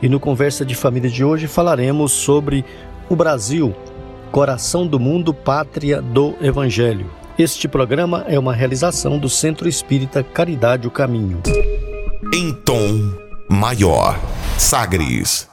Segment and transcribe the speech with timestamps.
[0.00, 2.64] e no Conversa de Família de hoje falaremos sobre
[3.08, 3.74] o Brasil,
[4.30, 7.10] coração do mundo, pátria do Evangelho.
[7.38, 11.42] Este programa é uma realização do Centro Espírita Caridade o Caminho.
[12.34, 13.12] Em tom
[13.48, 14.18] maior,
[14.58, 15.48] Sagres.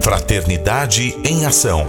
[0.00, 1.86] Fraternidade em ação.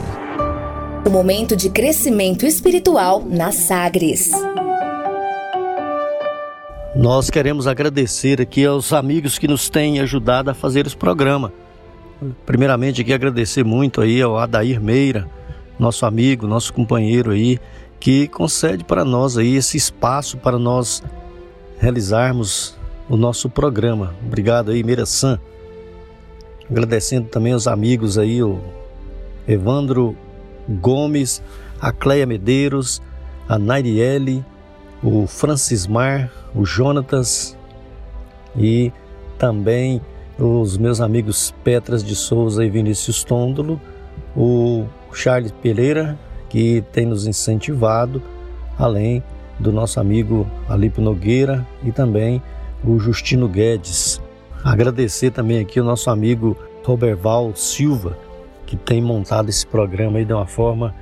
[1.05, 4.31] O momento de crescimento espiritual na Sagres.
[6.95, 11.53] Nós queremos agradecer aqui aos amigos que nos têm ajudado a fazer esse programa.
[12.45, 15.27] Primeiramente aqui agradecer muito aí ao Adair Meira,
[15.77, 17.59] nosso amigo, nosso companheiro aí,
[17.99, 21.01] que concede para nós aí esse espaço para nós
[21.79, 22.77] realizarmos
[23.09, 24.13] o nosso programa.
[24.25, 25.39] Obrigado aí, Meira San.
[26.69, 28.59] Agradecendo também aos amigos aí, o
[29.47, 30.15] Evandro
[30.67, 31.41] Gomes,
[31.81, 33.01] a Cleia Medeiros,
[33.47, 34.45] a Nairiele,
[35.01, 37.57] o Francis Mar, o Jonatas
[38.55, 38.91] e
[39.37, 40.01] também
[40.39, 43.79] os meus amigos Petras de Souza e Vinícius Tôndolo,
[44.35, 48.21] o Charles Pereira, que tem nos incentivado,
[48.77, 49.21] além
[49.59, 52.41] do nosso amigo Alipe Nogueira e também
[52.83, 54.21] o Justino Guedes.
[54.63, 56.55] Agradecer também aqui o nosso amigo
[56.85, 58.17] Roberval Silva,
[58.65, 60.95] que tem montado esse programa aí de uma forma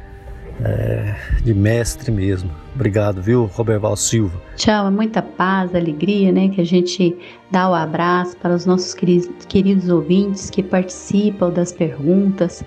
[0.64, 2.50] é, de mestre mesmo.
[2.74, 4.42] Obrigado, viu, Roberval Silva.
[4.56, 6.50] Tchau, é muita paz, alegria, né?
[6.50, 7.16] Que a gente
[7.52, 12.64] dá o abraço para os nossos queridos ouvintes que participam das perguntas,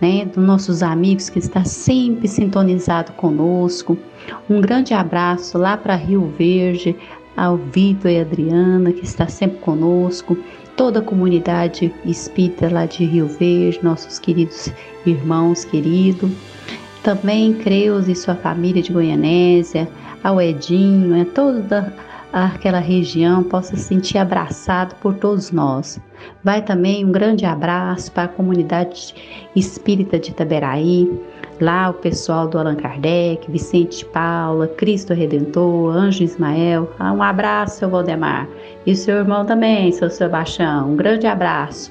[0.00, 0.24] né?
[0.24, 3.98] Dos nossos amigos que estão sempre sintonizados conosco.
[4.48, 6.96] Um grande abraço lá para Rio Verde,
[7.36, 10.36] ao Vitor e Adriana, que está sempre conosco,
[10.76, 14.72] toda a comunidade espírita lá de Rio Verde, nossos queridos
[15.06, 16.30] irmãos queridos.
[17.08, 19.88] Também Creus e sua família de Goianésia,
[20.22, 21.90] ao Edinho, é toda
[22.30, 25.98] aquela região possa se sentir abraçado por todos nós.
[26.44, 29.14] Vai também um grande abraço para a comunidade
[29.56, 31.10] espírita de Itaberaí,
[31.62, 36.92] lá o pessoal do Allan Kardec, Vicente Paula, Cristo Redentor, Anjo Ismael.
[37.00, 38.46] Um abraço, seu Valdemar.
[38.84, 40.90] E o seu irmão também, seu Sebastião.
[40.90, 41.90] Um grande abraço.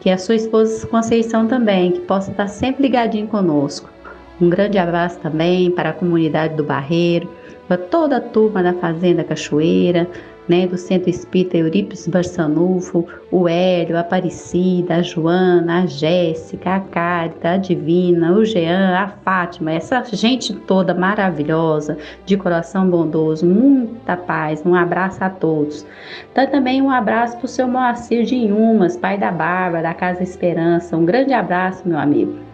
[0.00, 3.99] Que a sua esposa Conceição também, que possa estar sempre ligadinho conosco.
[4.40, 7.28] Um grande abraço também para a comunidade do Barreiro,
[7.68, 10.08] para toda a turma da Fazenda Cachoeira,
[10.48, 16.80] né, do Centro Espírita Eurípides Barçanufo, o Hélio, a Aparecida, a Joana, a Jéssica, a
[16.80, 24.16] Cárita, a Divina, o Jean, a Fátima, essa gente toda maravilhosa, de coração bondoso, muita
[24.16, 25.86] paz, um abraço a todos.
[26.32, 30.22] Então também um abraço para o seu Moacir de Inhumas, pai da Bárbara, da Casa
[30.22, 32.49] Esperança, um grande abraço, meu amigo.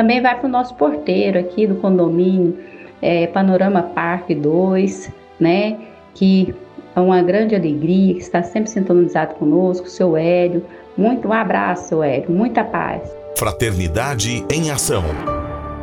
[0.00, 2.58] Também vai para o nosso porteiro aqui do condomínio,
[3.02, 5.76] é, Panorama Parque 2, né?
[6.14, 6.54] Que
[6.96, 10.64] é uma grande alegria, que está sempre sintonizado conosco, seu Hélio.
[10.96, 13.14] Muito um abraço, seu Hélio, muita paz.
[13.36, 15.04] Fraternidade em ação.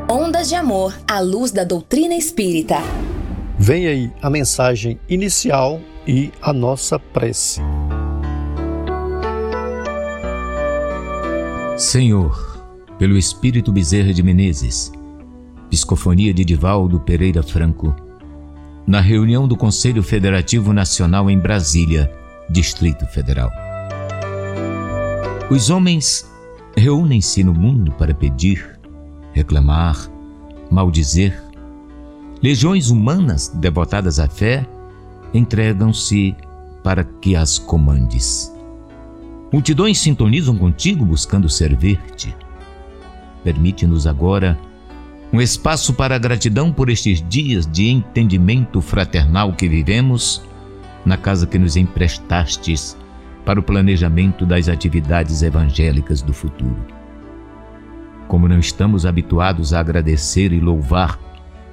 [0.10, 2.78] Ondas de amor, à luz da doutrina espírita.
[3.56, 7.62] Vem aí a mensagem inicial e a nossa prece.
[11.78, 12.47] Senhor,
[12.98, 14.92] pelo Espírito Bezerra de Menezes,
[15.70, 17.96] Psicofonia de Divaldo Pereira Franco,
[18.86, 22.12] na reunião do Conselho Federativo Nacional em Brasília,
[22.50, 23.52] Distrito Federal.
[25.52, 26.30] Os homens
[26.76, 28.80] reúnem-se no mundo para pedir,
[29.34, 30.10] reclamar,
[30.72, 31.44] maldizer.
[32.42, 34.66] Legiões humanas devotadas à fé
[35.34, 36.36] entregam-se
[36.84, 38.54] para que as comandes.
[39.52, 42.36] Multidões sintonizam contigo buscando servir-te
[43.44, 44.58] Permite-nos agora
[45.32, 50.42] um espaço para a gratidão por estes dias de entendimento fraternal que vivemos
[51.06, 52.98] na casa que nos emprestastes
[53.46, 56.86] para o planejamento das atividades evangélicas do futuro.
[58.28, 61.18] Como não estamos habituados a agradecer e louvar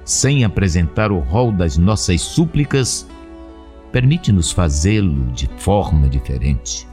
[0.05, 3.08] sem apresentar o rol das nossas súplicas,
[3.90, 6.87] permite-nos fazê-lo de forma diferente.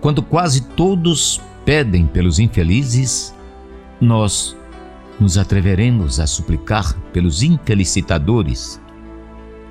[0.00, 3.34] Quando quase todos pedem pelos infelizes,
[4.00, 4.56] nós
[5.18, 8.80] nos atreveremos a suplicar pelos infelicitadores.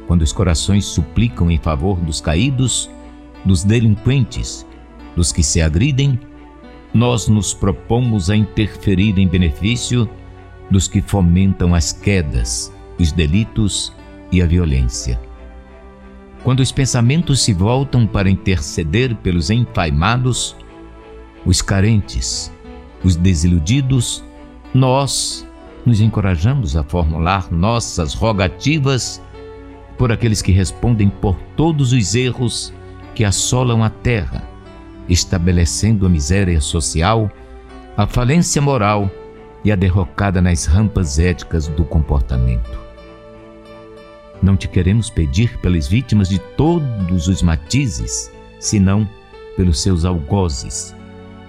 [0.08, 2.90] Quando os corações suplicam em favor dos caídos,
[3.46, 4.66] dos delinquentes,
[5.16, 6.20] dos que se agridem,
[6.94, 10.10] nós nos propomos a interferir em benefício
[10.70, 13.94] dos que fomentam as quedas, os delitos
[14.32, 15.20] e a violência.
[16.44, 20.56] Quando os pensamentos se voltam para interceder pelos enfaimados,
[21.46, 22.52] os carentes,
[23.04, 24.24] os desiludidos,
[24.74, 25.46] nós
[25.86, 29.22] nos encorajamos a formular nossas rogativas
[29.98, 32.74] por aqueles que respondem por todos os erros
[33.14, 34.48] que assolam a terra,
[35.08, 37.30] estabelecendo a miséria social,
[37.96, 39.12] a falência moral
[39.64, 42.82] e a derrocada nas rampas éticas do comportamento.
[44.42, 49.08] Não te queremos pedir pelas vítimas de todos os matizes, senão
[49.56, 50.94] pelos seus algozes,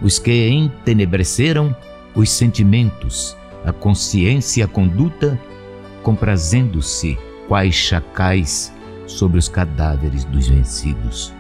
[0.05, 1.75] os que entenebreceram
[2.15, 3.35] os sentimentos,
[3.65, 5.41] a consciência e a conduta,
[6.03, 7.19] comprazendo-se
[7.49, 8.71] quais chacais
[9.07, 11.33] sobre os cadáveres dos vencidos.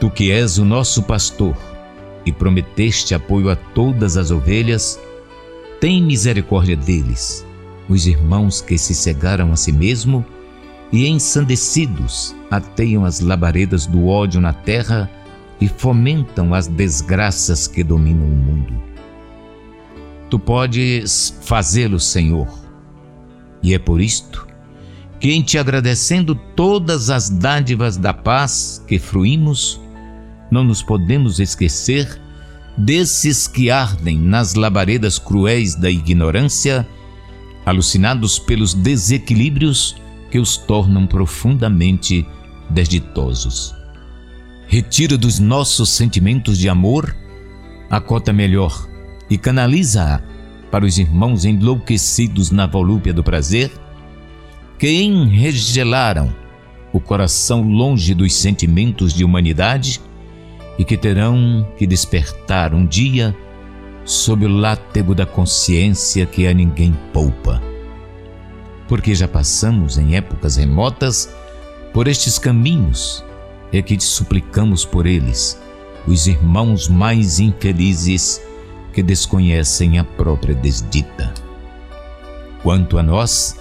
[0.00, 1.54] Tu que és o nosso pastor
[2.24, 4.98] e prometeste apoio a todas as ovelhas,
[5.78, 7.46] tem misericórdia deles,
[7.86, 10.24] os irmãos que se cegaram a si mesmo
[10.90, 15.10] e ensandecidos ateiam as labaredas do ódio na terra
[15.60, 18.74] e fomentam as desgraças que dominam o mundo.
[20.30, 22.48] Tu podes fazê-lo, Senhor,
[23.62, 24.46] e é por isto
[25.20, 29.80] que, em te agradecendo todas as dádivas da paz que fruímos,
[30.50, 32.20] não nos podemos esquecer
[32.76, 36.86] desses que ardem nas labaredas cruéis da ignorância,
[37.64, 39.96] alucinados pelos desequilíbrios
[40.30, 42.26] que os tornam profundamente
[42.68, 43.73] desditosos.
[44.74, 47.14] Retira dos nossos sentimentos de amor
[47.88, 48.88] a cota melhor
[49.30, 50.20] e canaliza-a
[50.68, 53.70] para os irmãos enlouquecidos na volúpia do prazer,
[54.76, 56.34] que enregelaram
[56.92, 60.00] o coração longe dos sentimentos de humanidade
[60.76, 63.32] e que terão que despertar um dia
[64.04, 67.62] sob o látego da consciência que a ninguém poupa.
[68.88, 71.32] Porque já passamos em épocas remotas
[71.92, 73.24] por estes caminhos
[73.76, 75.60] é que te suplicamos por eles,
[76.06, 78.40] os irmãos mais infelizes
[78.92, 81.34] que desconhecem a própria desdita.
[82.62, 83.58] Quanto a nós,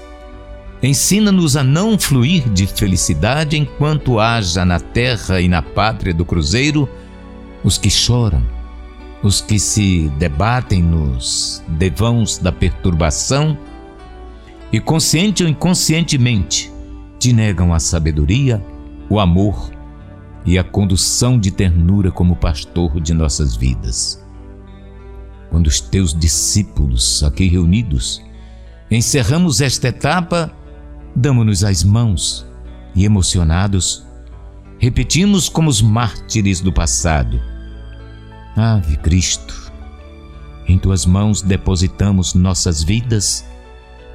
[0.84, 6.88] ensina-nos a não fluir de felicidade enquanto haja na terra e na pátria do cruzeiro
[7.64, 8.44] os que choram,
[9.24, 13.58] os que se debatem nos devãos da perturbação
[14.72, 16.72] e, consciente ou inconscientemente,
[17.18, 18.64] te negam a sabedoria,
[19.10, 19.73] o amor
[20.46, 24.24] e a condução de ternura como pastor de nossas vidas.
[25.50, 28.22] Quando os teus discípulos aqui reunidos
[28.90, 30.52] encerramos esta etapa,
[31.16, 32.46] damos-nos as mãos
[32.96, 34.06] e, emocionados,
[34.80, 37.40] repetimos como os mártires do passado
[38.56, 39.72] Ave Cristo,
[40.68, 43.44] em tuas mãos depositamos nossas vidas,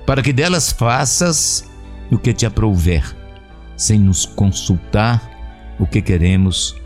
[0.06, 1.68] para que delas faças
[2.10, 3.04] o que te aprouver,
[3.76, 5.37] sem nos consultar
[5.78, 6.76] o que queremos,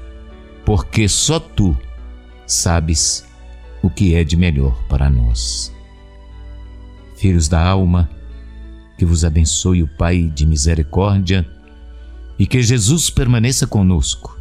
[0.64, 1.76] porque só tu
[2.46, 3.26] sabes
[3.82, 5.72] o que é de melhor para nós.
[7.16, 8.10] Filhos da alma,
[8.98, 11.46] que vos abençoe o Pai de misericórdia
[12.38, 14.38] e que Jesus permaneça conosco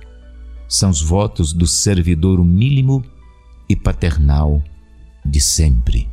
[0.68, 3.04] são os votos do servidor humílimo
[3.68, 4.64] e paternal
[5.26, 6.10] de sempre.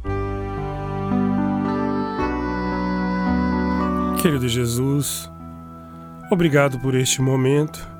[4.21, 5.31] Querido Jesus,
[6.31, 7.98] obrigado por este momento.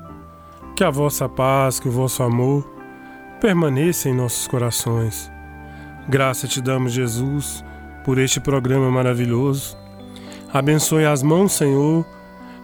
[0.75, 2.63] Que a vossa paz, que o vosso amor
[3.41, 5.31] permaneça em nossos corações.
[6.07, 7.63] Graça te damos, Jesus,
[8.03, 9.77] por este programa maravilhoso.
[10.53, 12.05] Abençoe as mãos, Senhor,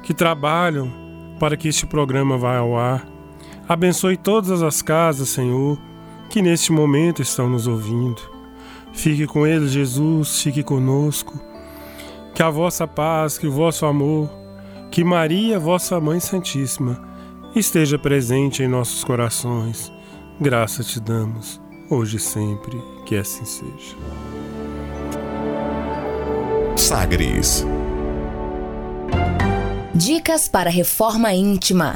[0.01, 0.91] que trabalham
[1.39, 3.15] para que este programa vá ao ar
[3.67, 5.79] Abençoe todas as casas, Senhor,
[6.29, 8.21] que neste momento estão nos ouvindo.
[8.93, 11.33] Fique com eles, Jesus, fique conosco.
[12.35, 14.29] Que a vossa paz, que o vosso amor,
[14.91, 17.01] que Maria, vossa Mãe Santíssima,
[17.55, 19.91] esteja presente em nossos corações.
[20.39, 23.95] Graça te damos, hoje e sempre, que assim seja.
[26.75, 27.65] Sagres
[29.93, 31.95] Dicas para reforma íntima.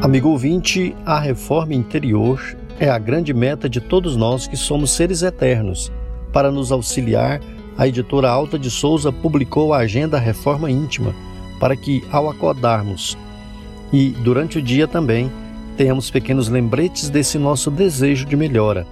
[0.00, 2.40] Amigo ouvinte, a reforma interior
[2.80, 5.92] é a grande meta de todos nós que somos seres eternos.
[6.32, 7.40] Para nos auxiliar,
[7.76, 11.14] a editora Alta de Souza publicou a Agenda Reforma Íntima,
[11.58, 13.16] para que, ao acordarmos
[13.92, 15.30] e durante o dia também,
[15.76, 18.86] tenhamos pequenos lembretes desse nosso desejo de melhora.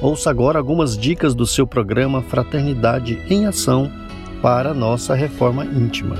[0.00, 3.90] Ouça agora algumas dicas do seu programa Fraternidade em Ação
[4.40, 6.16] para nossa reforma íntima.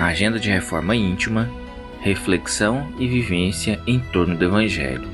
[0.00, 1.50] Agenda de Reforma Íntima,
[2.00, 5.08] Reflexão e Vivência em torno do Evangelho.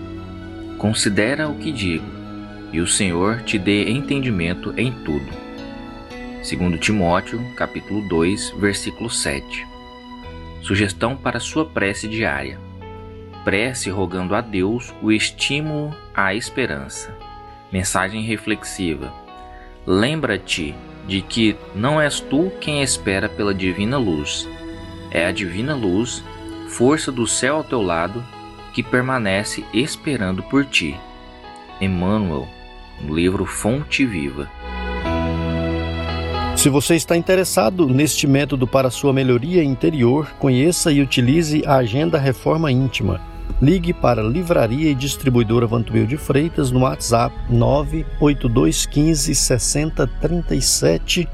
[0.76, 2.04] Considera o que digo,
[2.72, 5.49] e o Senhor te dê entendimento em tudo.
[6.42, 9.66] Segundo Timóteo, capítulo 2, versículo 7.
[10.62, 12.58] Sugestão para sua prece diária.
[13.44, 17.14] Prece rogando a Deus o estímulo à esperança.
[17.70, 19.12] Mensagem reflexiva.
[19.86, 20.74] Lembra-te
[21.06, 24.48] de que não és tu quem espera pela divina luz,
[25.10, 26.24] é a divina luz,
[26.68, 28.24] força do céu ao teu lado,
[28.72, 30.98] que permanece esperando por ti.
[31.80, 32.48] Emmanuel,
[33.00, 34.48] no livro Fonte Viva.
[36.60, 42.18] Se você está interessado neste método para sua melhoria interior, conheça e utilize a Agenda
[42.18, 43.18] Reforma Íntima.
[43.62, 51.26] Ligue para Livraria e Distribuidora Vantubil de Freitas no WhatsApp 98215 6037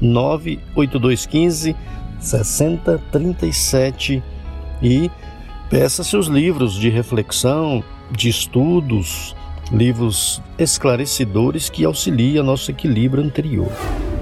[0.00, 1.76] 98215
[2.18, 4.22] 6037
[4.82, 5.10] e
[5.68, 9.36] peça seus livros de reflexão, de estudos,
[9.70, 13.70] livros esclarecedores que auxiliam nosso equilíbrio anterior.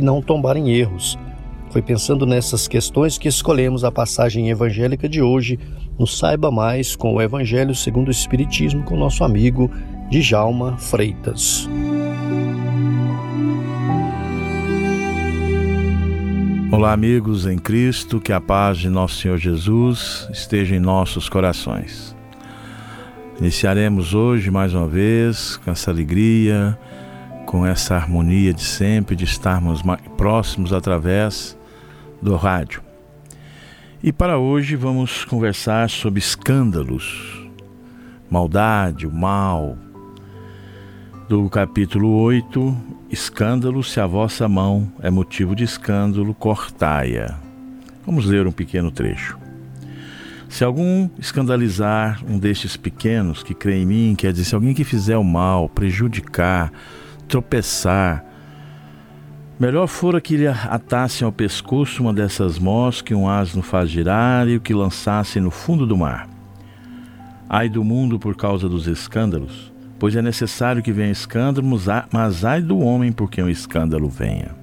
[0.00, 1.18] não tombar em erros.
[1.70, 5.58] Foi pensando nessas questões que escolhemos a passagem evangélica de hoje
[5.98, 9.70] no Saiba Mais com o Evangelho segundo o Espiritismo com nosso amigo
[10.10, 11.68] Djalma Freitas.
[16.70, 22.14] Olá, amigos em Cristo, que a paz de nosso Senhor Jesus esteja em nossos corações.
[23.40, 26.78] Iniciaremos hoje mais uma vez com essa alegria,
[27.46, 29.80] com essa harmonia de sempre, de estarmos
[30.16, 31.56] próximos através
[32.20, 32.82] do rádio.
[34.02, 37.48] E para hoje vamos conversar sobre escândalos,
[38.28, 39.78] maldade, o mal.
[41.28, 42.76] Do capítulo 8,
[43.10, 47.36] Escândalo, se a vossa mão é motivo de escândalo, cortai-a.
[48.04, 49.38] Vamos ler um pequeno trecho.
[50.48, 54.84] Se algum escandalizar um destes pequenos que crê em mim, quer dizer, se alguém que
[54.84, 56.72] fizer o mal, prejudicar,
[57.28, 58.24] tropeçar,
[59.58, 64.48] melhor fora que lhe atassem ao pescoço uma dessas mós que um asno faz girar
[64.48, 66.28] e o que lançassem no fundo do mar.
[67.48, 71.66] Ai do mundo por causa dos escândalos, pois é necessário que venha escândalo,
[72.12, 74.54] mas ai do homem por quem o escândalo venha.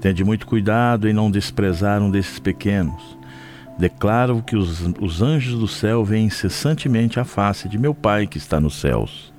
[0.00, 3.18] Tende muito cuidado em não desprezar um desses pequenos.
[3.78, 8.38] Declaro que os, os anjos do céu veem incessantemente a face de meu Pai que
[8.38, 9.32] está nos céus,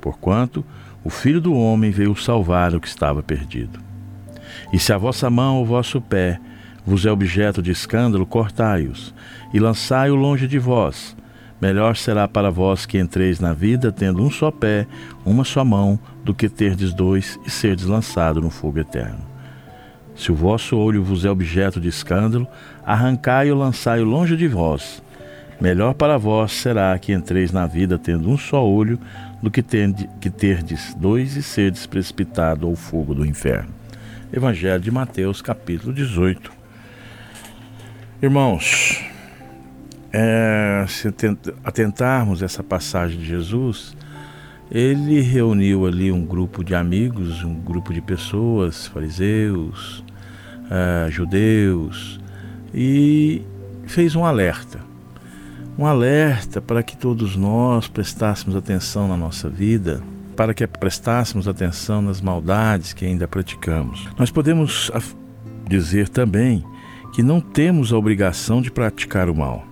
[0.00, 0.64] porquanto
[1.06, 3.78] o Filho do Homem veio salvar o que estava perdido.
[4.72, 6.40] E se a vossa mão ou o vosso pé
[6.84, 9.14] vos é objeto de escândalo, cortai-os
[9.54, 11.16] e lançai-o longe de vós,
[11.60, 14.84] Melhor será para vós que entreis na vida tendo um só pé,
[15.24, 19.24] uma só mão, do que terdes dois e serdes lançado no fogo eterno.
[20.14, 22.48] Se o vosso olho vos é objeto de escândalo,
[22.84, 25.02] arrancai-o lançai-o longe de vós.
[25.58, 28.98] Melhor para vós será que entreis na vida tendo um só olho,
[29.46, 33.72] do que, tende, que terdes dois e serdes precipitado ao fogo do inferno.
[34.32, 36.50] Evangelho de Mateus, capítulo 18.
[38.20, 39.04] Irmãos,
[40.12, 41.06] é, se
[41.62, 43.96] atentarmos essa passagem de Jesus,
[44.68, 50.02] ele reuniu ali um grupo de amigos, um grupo de pessoas, fariseus,
[50.68, 52.18] é, judeus,
[52.74, 53.42] e
[53.86, 54.80] fez um alerta.
[55.78, 60.02] Um alerta para que todos nós prestássemos atenção na nossa vida,
[60.34, 64.08] para que prestássemos atenção nas maldades que ainda praticamos.
[64.18, 64.90] Nós podemos
[65.68, 66.64] dizer também
[67.14, 69.66] que não temos a obrigação de praticar o mal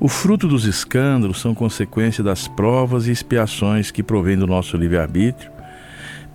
[0.00, 5.50] o fruto dos escândalos são consequência das provas e expiações que provêm do nosso livre-arbítrio.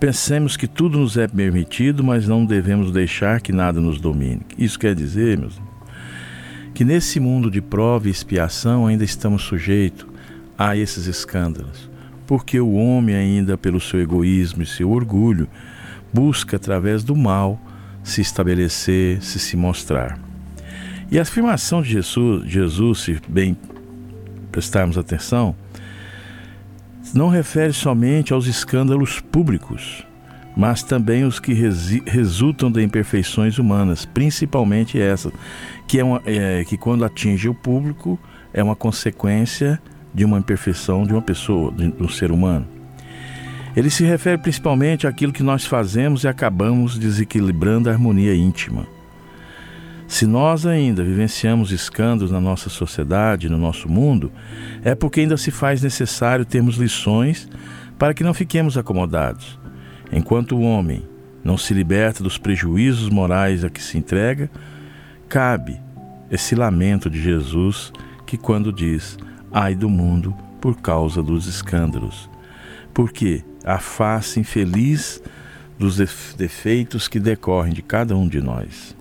[0.00, 4.40] Pensemos que tudo nos é permitido, mas não devemos deixar que nada nos domine.
[4.56, 5.60] Isso quer dizer, meus
[6.80, 10.06] que nesse mundo de prova e expiação ainda estamos sujeitos
[10.56, 11.90] a esses escândalos,
[12.26, 15.46] porque o homem, ainda pelo seu egoísmo e seu orgulho,
[16.10, 17.60] busca através do mal
[18.02, 20.18] se estabelecer, se se mostrar.
[21.10, 23.54] E a afirmação de Jesus, Jesus se bem
[24.50, 25.54] prestarmos atenção,
[27.12, 30.06] não refere somente aos escândalos públicos,
[30.60, 31.54] mas também os que
[32.04, 35.32] resultam de imperfeições humanas, principalmente essa,
[35.88, 38.18] que, é, uma, é que quando atinge o público
[38.52, 39.80] é uma consequência
[40.12, 42.68] de uma imperfeição de uma pessoa, de um ser humano.
[43.74, 48.86] Ele se refere principalmente àquilo que nós fazemos e acabamos desequilibrando a harmonia íntima.
[50.06, 54.30] Se nós ainda vivenciamos escândalos na nossa sociedade, no nosso mundo,
[54.84, 57.48] é porque ainda se faz necessário termos lições
[57.98, 59.58] para que não fiquemos acomodados.
[60.12, 61.02] Enquanto o homem
[61.42, 64.50] não se liberta dos prejuízos morais a que se entrega,
[65.28, 65.80] cabe
[66.30, 67.92] esse lamento de Jesus
[68.26, 69.18] que, quando diz:
[69.52, 72.28] Ai do mundo por causa dos escândalos.
[72.92, 75.22] Porque a face infeliz
[75.78, 75.96] dos
[76.36, 78.94] defeitos que decorrem de cada um de nós.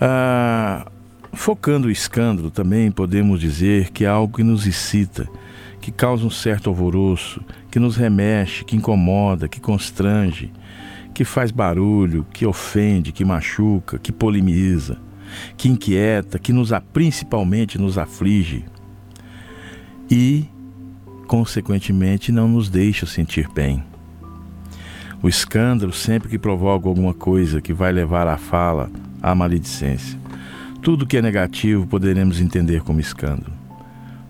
[0.00, 0.90] Ah,
[1.32, 5.28] focando o escândalo, também podemos dizer que é algo que nos excita,
[5.80, 10.52] que causa um certo alvoroço, que nos remexe, que incomoda, que constrange,
[11.14, 14.98] que faz barulho, que ofende, que machuca, que polemiza,
[15.56, 18.64] que inquieta, que nos principalmente nos aflige
[20.10, 20.48] e,
[21.26, 23.82] consequentemente, não nos deixa sentir bem.
[25.22, 30.18] O escândalo, sempre que provoca alguma coisa que vai levar à fala, à maledicência.
[30.80, 33.52] Tudo que é negativo poderemos entender como escândalo.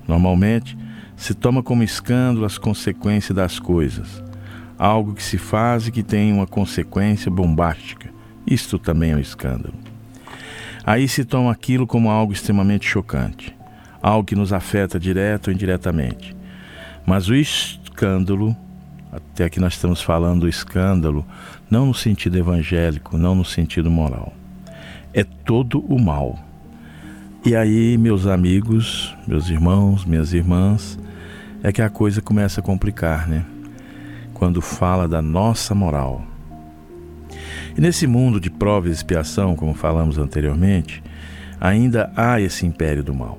[0.09, 0.77] Normalmente,
[1.19, 4.23] se toma como escândalo as consequências das coisas,
[4.79, 8.09] algo que se faz e que tem uma consequência bombástica.
[8.47, 9.75] Isto também é um escândalo.
[10.83, 13.55] Aí se toma aquilo como algo extremamente chocante,
[14.01, 16.35] algo que nos afeta direto ou indiretamente.
[17.05, 18.57] Mas o escândalo,
[19.13, 21.27] até aqui nós estamos falando do escândalo,
[21.71, 24.33] não no sentido evangélico, não no sentido moral
[25.13, 26.39] é todo o mal.
[27.45, 30.99] E aí, meus amigos, meus irmãos, minhas irmãs,
[31.63, 33.45] é que a coisa começa a complicar, né?
[34.35, 36.25] Quando fala da nossa moral.
[37.77, 41.03] E nesse mundo de prova e expiação, como falamos anteriormente,
[41.61, 43.39] ainda há esse império do mal.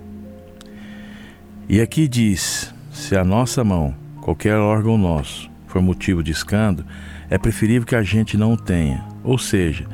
[1.67, 6.87] E aqui diz: se a nossa mão, qualquer órgão nosso, for motivo de escândalo,
[7.29, 9.05] é preferível que a gente não tenha.
[9.23, 9.85] Ou seja,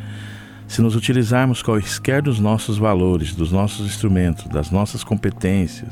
[0.67, 5.89] se nos utilizarmos quaisquer dos nossos valores, dos nossos instrumentos, das nossas competências,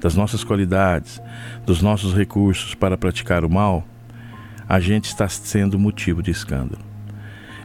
[0.00, 1.20] das nossas qualidades,
[1.66, 3.86] dos nossos recursos para praticar o mal,
[4.68, 6.82] a gente está sendo motivo de escândalo.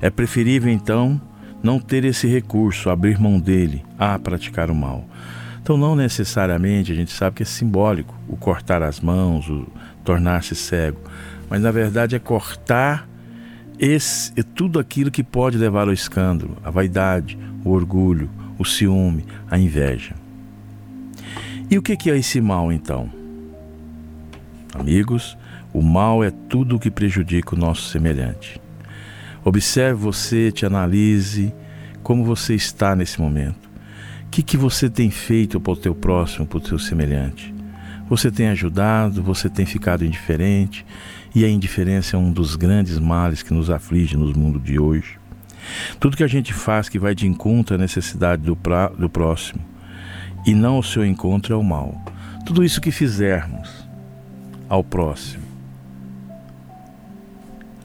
[0.02, 1.22] É preferível, então,
[1.62, 5.06] não ter esse recurso, abrir mão dele a praticar o mal.
[5.62, 9.66] Então, não necessariamente a gente sabe que é simbólico o cortar as mãos, o
[10.04, 11.00] tornar-se cego,
[11.50, 13.08] mas na verdade é cortar
[13.80, 19.26] esse é tudo aquilo que pode levar ao escândalo, a vaidade, o orgulho, o ciúme,
[19.50, 20.16] a inveja.
[21.70, 23.10] E o que é esse mal então?
[24.74, 25.38] Amigos,
[25.72, 28.62] o mal é tudo o que prejudica o nosso semelhante.
[29.44, 31.54] Observe você, te analise
[32.02, 33.70] como você está nesse momento.
[34.26, 37.54] O que, que você tem feito para o teu próximo, para o teu semelhante?
[38.10, 40.86] Você tem ajudado, você tem ficado indiferente,
[41.34, 45.18] e a indiferença é um dos grandes males que nos aflige no mundo de hoje.
[46.00, 49.73] Tudo que a gente faz que vai de encontro à necessidade do, pra, do próximo
[50.46, 52.02] e não ao seu encontro é o mal.
[52.46, 53.88] Tudo isso que fizermos
[54.68, 55.44] ao próximo,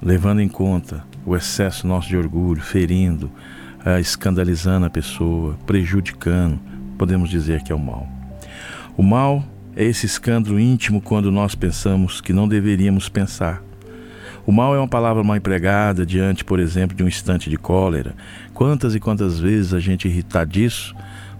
[0.03, 3.31] levando em conta o excesso nosso de orgulho, ferindo,
[3.85, 6.59] uh, escandalizando a pessoa, prejudicando,
[6.97, 8.09] podemos dizer que é o mal.
[8.97, 9.44] O mal
[9.77, 13.62] é esse escândalo íntimo quando nós pensamos que não deveríamos pensar.
[14.44, 18.14] O mal é uma palavra mal empregada diante, por exemplo, de um instante de cólera.
[18.55, 20.97] Quantas e quantas vezes a gente irritadiço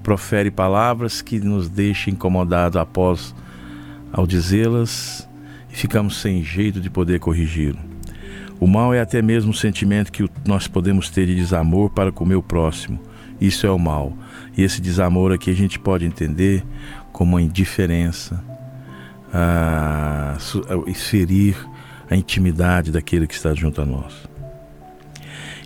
[0.09, 3.35] profere palavras que nos deixam incomodados após
[4.11, 5.29] ao dizê-las
[5.71, 7.79] e ficamos sem jeito de poder corrigi-lo.
[8.59, 12.25] O mal é até mesmo um sentimento que nós podemos ter de desamor para com
[12.25, 12.99] o meu próximo.
[13.39, 14.17] Isso é o mal.
[14.57, 16.65] E esse desamor aqui a gente pode entender
[17.13, 18.43] como a indiferença,
[19.31, 21.55] a, a ferir
[22.09, 24.27] a intimidade daquele que está junto a nós.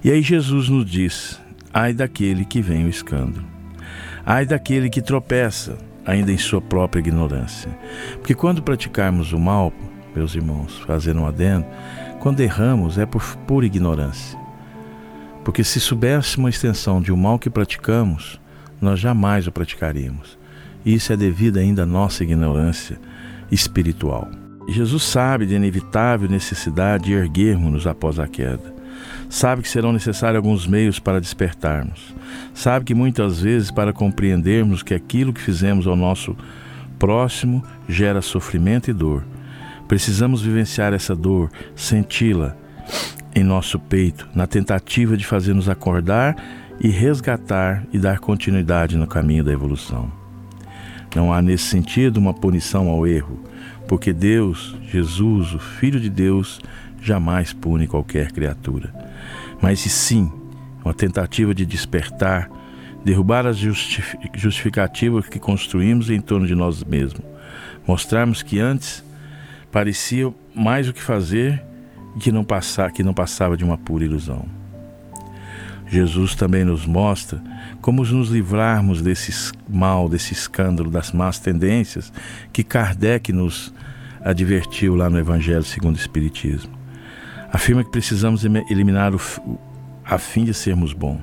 [0.03, 1.41] E aí Jesus nos diz:
[1.73, 3.52] ai daquele que vem o escândalo,
[4.25, 7.71] ai daquele que tropeça ainda em sua própria ignorância.
[8.15, 9.73] Porque quando praticarmos o mal,
[10.15, 11.67] meus irmãos, fazendo um adendo,
[12.21, 14.39] quando erramos é por, por ignorância.
[15.45, 18.41] Porque se soubéssemos a extensão de um mal que praticamos,
[18.81, 20.39] nós jamais o praticaríamos.
[20.85, 22.99] Isso é devido ainda à nossa ignorância
[23.51, 24.29] espiritual.
[24.69, 28.73] Jesus sabe da inevitável necessidade de erguermos-nos após a queda.
[29.29, 32.15] Sabe que serão necessários alguns meios para despertarmos.
[32.55, 36.37] Sabe que muitas vezes, para compreendermos que aquilo que fizemos ao nosso
[36.99, 39.25] próximo gera sofrimento e dor,
[39.89, 42.57] precisamos vivenciar essa dor, senti-la
[43.35, 46.37] em nosso peito, na tentativa de fazer-nos acordar
[46.81, 50.11] e resgatar e dar continuidade no caminho da evolução.
[51.15, 53.39] Não há nesse sentido uma punição ao erro,
[53.87, 56.61] porque Deus, Jesus, o Filho de Deus,
[57.03, 58.95] jamais pune qualquer criatura.
[59.61, 60.31] Mas sim,
[60.85, 62.51] uma tentativa de despertar,
[63.05, 67.23] derrubar as justificativas que construímos em torno de nós mesmos,
[67.87, 69.05] mostrarmos que antes
[69.71, 71.63] parecia mais o que fazer
[72.17, 74.47] e que não, passar, que não passava de uma pura ilusão.
[75.89, 77.43] Jesus também nos mostra
[77.81, 82.13] como nos livrarmos desse mal, desse escândalo, das más tendências
[82.53, 83.75] que Kardec nos
[84.25, 86.82] advertiu lá no Evangelho segundo o Espiritismo.
[87.53, 89.21] Afirma que precisamos eliminar o,
[90.05, 91.21] a fim de sermos bons.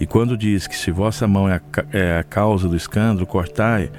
[0.00, 1.60] E quando diz que se vossa mão é a,
[1.92, 3.90] é a causa do escândalo, cortai,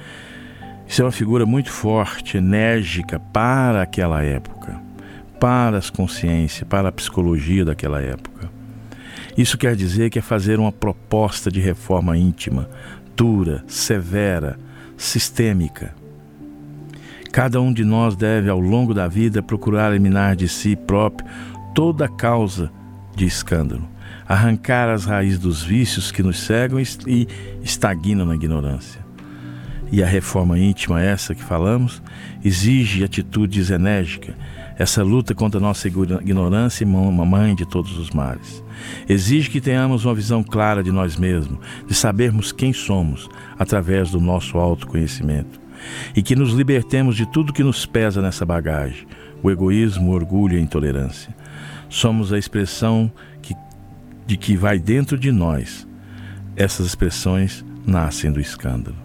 [0.88, 4.80] isso é uma figura muito forte, enérgica para aquela época,
[5.38, 8.50] para as consciências, para a psicologia daquela época.
[9.36, 12.68] Isso quer dizer que é fazer uma proposta de reforma íntima,
[13.14, 14.58] dura, severa,
[14.96, 15.94] sistêmica.
[17.32, 21.28] Cada um de nós deve, ao longo da vida, procurar eliminar de si próprio
[21.72, 22.72] toda causa
[23.14, 23.88] de escândalo,
[24.26, 27.28] arrancar as raízes dos vícios que nos cegam e
[27.62, 29.00] estagnam na ignorância.
[29.92, 32.02] E a reforma íntima, essa que falamos,
[32.44, 34.34] exige atitudes enérgicas,
[34.76, 38.64] essa luta contra a nossa ignorância e mãe de todos os males.
[39.08, 44.20] Exige que tenhamos uma visão clara de nós mesmos, de sabermos quem somos através do
[44.20, 45.59] nosso autoconhecimento.
[46.14, 49.06] E que nos libertemos de tudo que nos pesa nessa bagagem:
[49.42, 51.34] o egoísmo, o orgulho e a intolerância.
[51.88, 53.10] Somos a expressão
[53.42, 53.54] que,
[54.26, 55.86] de que vai dentro de nós.
[56.56, 58.96] Essas expressões nascem do escândalo.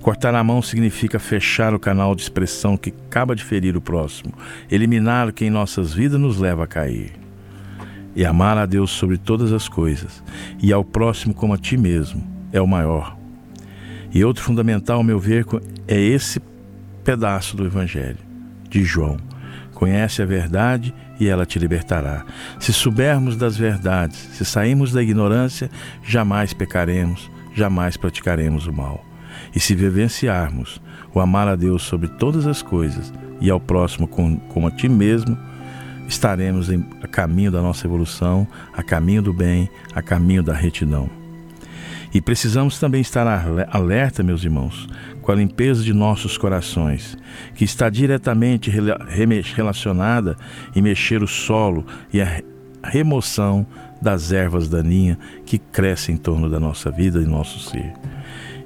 [0.00, 4.32] Cortar a mão significa fechar o canal de expressão que acaba de ferir o próximo,
[4.70, 7.12] eliminar o que em nossas vidas nos leva a cair.
[8.14, 10.22] E amar a Deus sobre todas as coisas
[10.62, 13.23] e ao próximo como a ti mesmo é o maior.
[14.14, 15.44] E outro fundamental, ao meu ver,
[15.88, 16.40] é esse
[17.02, 18.18] pedaço do Evangelho
[18.70, 19.16] de João.
[19.74, 22.24] Conhece a verdade e ela te libertará.
[22.60, 25.68] Se soubermos das verdades, se sairmos da ignorância,
[26.02, 29.04] jamais pecaremos, jamais praticaremos o mal.
[29.52, 30.80] E se vivenciarmos
[31.12, 35.36] o amar a Deus sobre todas as coisas e ao próximo como, a ti mesmo,
[36.06, 41.23] estaremos em, a caminho da nossa evolução, a caminho do bem, a caminho da retidão.
[42.14, 43.26] E precisamos também estar
[43.70, 44.88] alerta, meus irmãos,
[45.20, 47.18] com a limpeza de nossos corações,
[47.56, 50.36] que está diretamente relacionada
[50.76, 52.40] em mexer o solo e a
[52.84, 53.66] remoção
[54.00, 57.92] das ervas daninhas que crescem em torno da nossa vida e nosso ser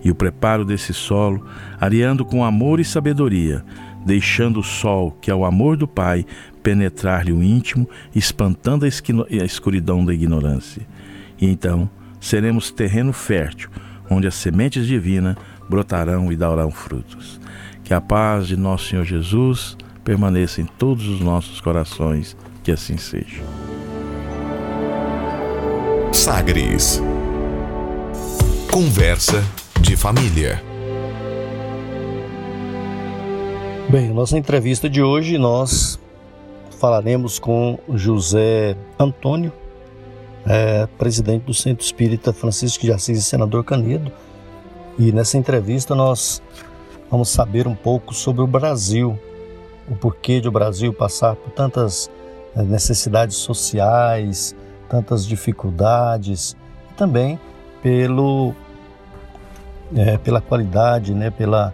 [0.04, 1.44] e o preparo desse solo,
[1.80, 3.64] areando com amor e sabedoria,
[4.04, 6.24] deixando o sol, que é o amor do Pai,
[6.62, 10.86] penetrar-lhe o íntimo, espantando a escuridão da ignorância.
[11.40, 13.70] E então seremos terreno fértil,
[14.10, 15.36] onde as sementes divinas
[15.68, 17.40] brotarão e darão frutos.
[17.84, 22.96] Que a paz de nosso Senhor Jesus permaneça em todos os nossos corações, que assim
[22.96, 23.42] seja.
[26.12, 27.00] Sagres.
[28.70, 29.42] Conversa
[29.80, 30.62] de família.
[33.90, 35.98] Bem, nossa entrevista de hoje nós
[36.78, 39.52] falaremos com José Antônio,
[40.48, 44.10] é, presidente do Centro Espírita Francisco de Assis e senador Canedo.
[44.98, 46.42] E nessa entrevista nós
[47.10, 49.18] vamos saber um pouco sobre o Brasil,
[49.88, 52.10] o porquê de o Brasil passar por tantas
[52.56, 54.56] é, necessidades sociais,
[54.88, 56.56] tantas dificuldades,
[56.90, 57.38] e também
[57.82, 58.54] pelo
[59.94, 61.72] é, pela qualidade, né, pela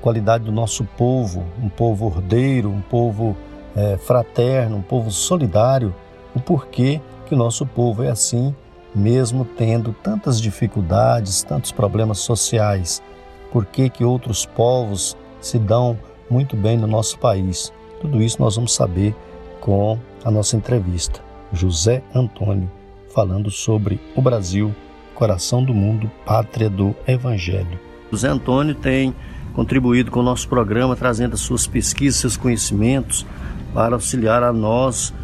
[0.00, 3.36] qualidade do nosso povo, um povo ordeiro, um povo
[3.76, 5.94] é, fraterno, um povo solidário,
[6.34, 7.00] o porquê
[7.32, 8.54] que o nosso povo é assim,
[8.94, 13.02] mesmo tendo tantas dificuldades, tantos problemas sociais,
[13.50, 17.72] por que que outros povos se dão muito bem no nosso país.
[18.02, 19.16] Tudo isso nós vamos saber
[19.62, 21.20] com a nossa entrevista.
[21.54, 22.70] José Antônio
[23.14, 24.74] falando sobre o Brasil
[25.14, 27.80] coração do mundo, pátria do Evangelho.
[28.10, 29.14] José Antônio tem
[29.54, 33.24] contribuído com o nosso programa, trazendo as suas pesquisas, seus conhecimentos,
[33.72, 35.14] para auxiliar a nós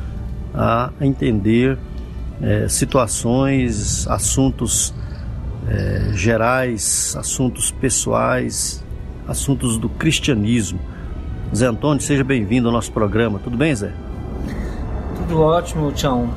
[0.55, 1.79] a entender
[2.43, 4.95] é, situações, assuntos
[5.69, 8.85] é, gerais, assuntos pessoais,
[9.27, 10.79] assuntos do cristianismo.
[11.55, 13.39] Zé Antônio, seja bem-vindo ao nosso programa.
[13.39, 13.93] Tudo bem, Zé?
[15.17, 16.29] Tudo ótimo, Tião.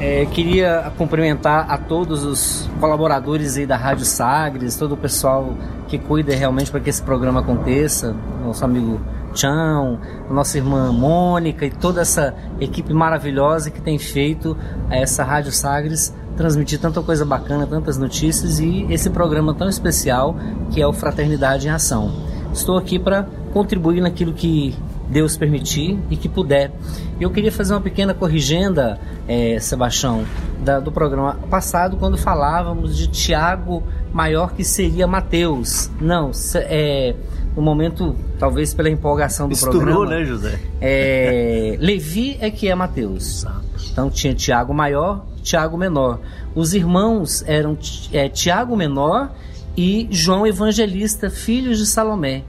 [0.00, 5.54] É, queria cumprimentar a todos os colaboradores aí da Rádio Sagres, todo o pessoal
[5.88, 8.98] que cuida realmente para que esse programa aconteça, nosso amigo
[9.32, 14.56] Tião, a nossa irmã Mônica e toda essa equipe maravilhosa que tem feito
[14.90, 20.34] essa Rádio Sagres transmitir tanta coisa bacana, tantas notícias e esse programa tão especial
[20.70, 22.10] que é o Fraternidade em Ação.
[22.52, 24.74] Estou aqui para contribuir naquilo que
[25.08, 26.72] Deus permitir e que puder.
[27.20, 30.24] Eu queria fazer uma pequena corrigenda, é, Sebastião,
[30.64, 35.90] da, do programa passado, quando falávamos de Tiago maior que seria Mateus.
[36.00, 37.14] Não, é,
[37.56, 40.06] no momento, talvez pela empolgação do Misturou, programa.
[40.06, 40.60] né, José?
[40.80, 43.44] É, Levi é que é Mateus.
[43.90, 46.20] Então tinha Tiago maior, Tiago menor.
[46.54, 47.76] Os irmãos eram
[48.12, 49.32] é, Tiago menor
[49.76, 52.44] e João Evangelista, filhos de Salomé.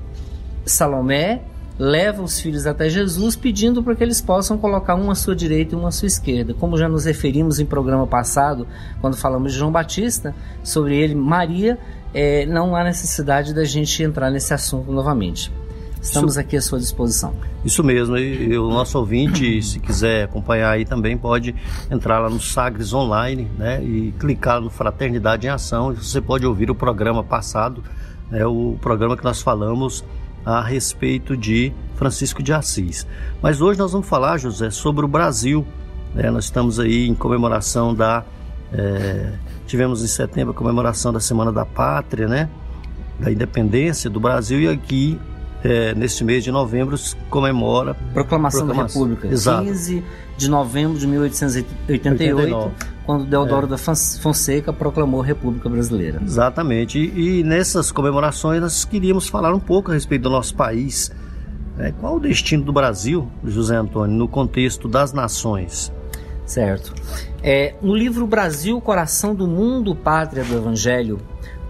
[0.66, 1.42] Salomé
[1.80, 5.74] leva os filhos até Jesus pedindo para que eles possam colocar um à sua direita
[5.74, 6.54] e um à sua esquerda.
[6.54, 8.68] Como já nos referimos em programa passado,
[9.00, 11.80] quando falamos de João Batista, sobre ele, Maria,
[12.14, 15.52] é, não há necessidade da gente entrar nesse assunto novamente.
[16.02, 17.34] Estamos Isso- aqui à sua disposição.
[17.64, 21.54] Isso mesmo, e, e o nosso ouvinte, se quiser acompanhar aí também, pode
[21.92, 26.44] entrar lá no Sagres Online, né, e clicar no Fraternidade em Ação, e você pode
[26.44, 27.84] ouvir o programa passado,
[28.32, 30.04] né, o programa que nós falamos
[30.44, 33.06] a respeito de Francisco de Assis.
[33.44, 35.64] Mas hoje nós vamos falar, José, sobre o Brasil,
[36.16, 38.24] né, nós estamos aí em comemoração da...
[38.74, 39.34] eh,
[39.68, 42.50] tivemos em setembro a comemoração da Semana da Pátria, né,
[43.20, 45.20] da independência do Brasil, e aqui
[45.64, 49.02] é, neste mês de novembro se comemora Proclamação, Proclamação.
[49.04, 49.64] da República, Exato.
[49.66, 50.04] 15
[50.38, 52.72] de novembro de 1888, 89.
[53.06, 56.20] quando Deodoro da Fon- Fonseca proclamou a República Brasileira.
[56.24, 56.98] exatamente.
[56.98, 61.12] E, e nessas comemorações nós queríamos falar um pouco a respeito do nosso país.
[61.78, 61.94] né?
[62.00, 65.92] qual o destino do Brasil, José Antônio, no contexto das nações?
[66.52, 66.94] Certo.
[67.42, 71.22] É, no livro Brasil, Coração do Mundo, Pátria do Evangelho,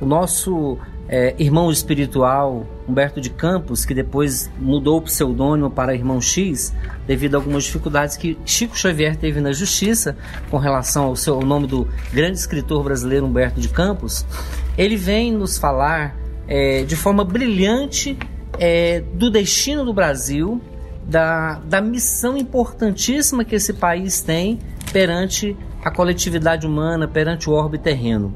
[0.01, 0.75] o nosso
[1.07, 6.73] é, irmão espiritual, Humberto de Campos, que depois mudou o pseudônimo para Irmão X,
[7.05, 10.17] devido a algumas dificuldades que Chico Xavier teve na justiça
[10.49, 14.25] com relação ao seu ao nome do grande escritor brasileiro Humberto de Campos,
[14.75, 16.17] ele vem nos falar
[16.47, 18.17] é, de forma brilhante
[18.57, 20.59] é, do destino do Brasil,
[21.03, 24.59] da, da missão importantíssima que esse país tem
[24.91, 28.35] perante a coletividade humana, perante o orbe terreno.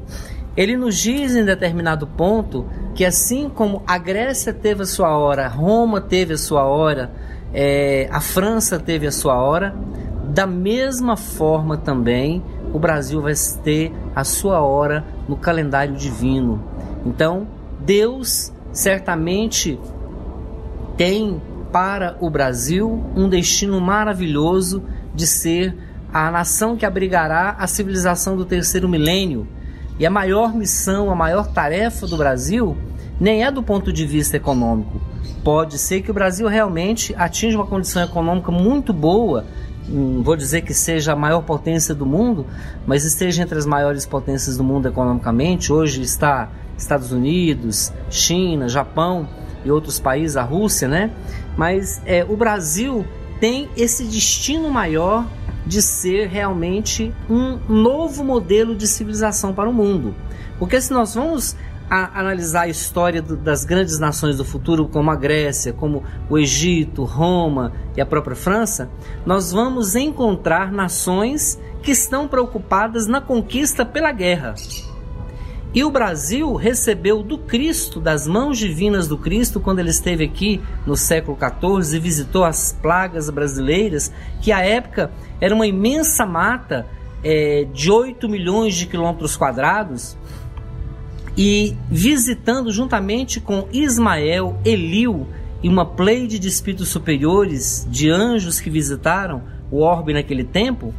[0.56, 5.48] Ele nos diz em determinado ponto que assim como a Grécia teve a sua hora,
[5.48, 7.12] Roma teve a sua hora,
[7.52, 9.76] é, a França teve a sua hora,
[10.24, 12.42] da mesma forma também
[12.72, 16.62] o Brasil vai ter a sua hora no calendário divino.
[17.04, 17.46] Então,
[17.80, 19.78] Deus certamente
[20.96, 21.40] tem
[21.70, 24.82] para o Brasil um destino maravilhoso
[25.14, 25.76] de ser
[26.12, 29.46] a nação que abrigará a civilização do terceiro milênio.
[29.98, 32.76] E a maior missão, a maior tarefa do Brasil
[33.18, 35.00] nem é do ponto de vista econômico.
[35.42, 39.44] Pode ser que o Brasil realmente atinja uma condição econômica muito boa,
[39.88, 42.46] não vou dizer que seja a maior potência do mundo,
[42.86, 45.72] mas esteja entre as maiores potências do mundo economicamente.
[45.72, 49.28] Hoje está Estados Unidos, China, Japão
[49.64, 51.10] e outros países, a Rússia, né?
[51.56, 53.04] Mas é, o Brasil
[53.40, 55.24] tem esse destino maior
[55.66, 60.14] de ser realmente um novo modelo de civilização para o mundo.
[60.58, 61.56] Porque se nós vamos
[61.90, 66.38] a- analisar a história do- das grandes nações do futuro, como a Grécia, como o
[66.38, 68.88] Egito, Roma e a própria França,
[69.24, 74.54] nós vamos encontrar nações que estão preocupadas na conquista pela guerra.
[75.74, 80.60] E o Brasil recebeu do Cristo, das mãos divinas do Cristo, quando ele esteve aqui
[80.86, 86.86] no século XIV e visitou as plagas brasileiras, que à época era uma imensa mata
[87.22, 90.16] eh, de 8 milhões de quilômetros quadrados,
[91.36, 95.26] e visitando juntamente com Ismael, Eliu
[95.62, 100.94] e uma pleide de espíritos superiores, de anjos que visitaram o orbe naquele tempo,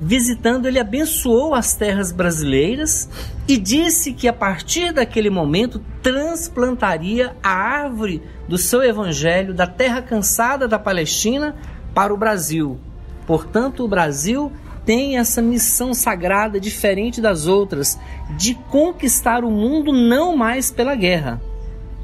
[0.00, 3.08] visitando, ele abençoou as terras brasileiras
[3.46, 10.00] e disse que a partir daquele momento transplantaria a árvore do seu evangelho da terra
[10.00, 11.54] cansada da Palestina
[11.94, 12.80] para o Brasil.
[13.30, 14.50] Portanto, o Brasil
[14.84, 17.96] tem essa missão sagrada diferente das outras
[18.36, 21.40] de conquistar o mundo não mais pela guerra,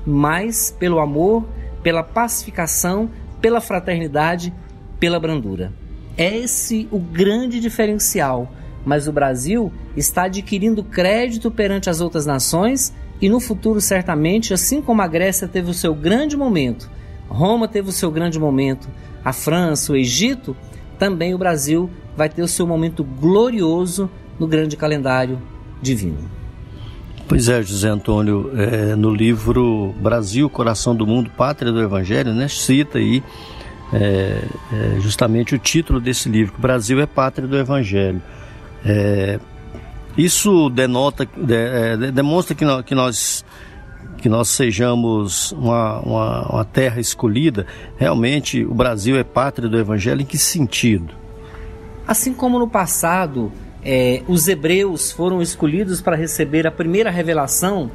[0.06, 1.44] mas pelo amor,
[1.82, 3.10] pela pacificação,
[3.40, 4.54] pela fraternidade,
[5.00, 5.72] pela brandura.
[6.16, 8.48] É esse o grande diferencial
[8.84, 14.80] mas o Brasil está adquirindo crédito perante as outras nações e no futuro, certamente, assim
[14.80, 16.88] como a Grécia teve o seu grande momento,
[17.28, 18.88] Roma teve o seu grande momento,
[19.24, 20.56] a França, o Egito,
[20.98, 25.38] também o Brasil vai ter o seu momento glorioso no grande calendário
[25.80, 26.18] divino.
[27.28, 32.46] Pois é, José Antônio, é, no livro Brasil, Coração do Mundo, Pátria do Evangelho, né,
[32.46, 33.22] cita aí
[33.92, 38.22] é, é, justamente o título desse livro, Brasil é Pátria do Evangelho.
[38.85, 39.38] É,
[40.16, 43.44] isso denota, de, é, demonstra que que nós,
[44.18, 47.66] que nós sejamos uma, uma, uma terra escolhida.
[47.96, 50.22] Realmente, o Brasil é pátria do Evangelho.
[50.22, 51.14] Em que sentido?
[52.07, 53.52] Assim como no passado,
[53.85, 57.90] é, os hebreus foram escolhidos para receber a primeira revelação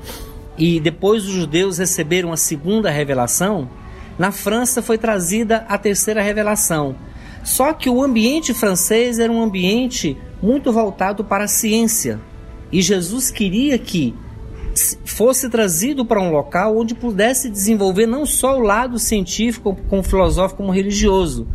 [0.57, 3.69] e depois os judeus receberam a segunda revelação,
[4.17, 6.95] na França foi trazida a terceira revelação.
[7.43, 12.19] Só que o ambiente francês era um ambiente muito voltado para a ciência.
[12.71, 14.13] E Jesus queria que
[15.05, 20.57] fosse trazido para um local onde pudesse desenvolver não só o lado científico, como filosófico,
[20.57, 21.47] como religioso.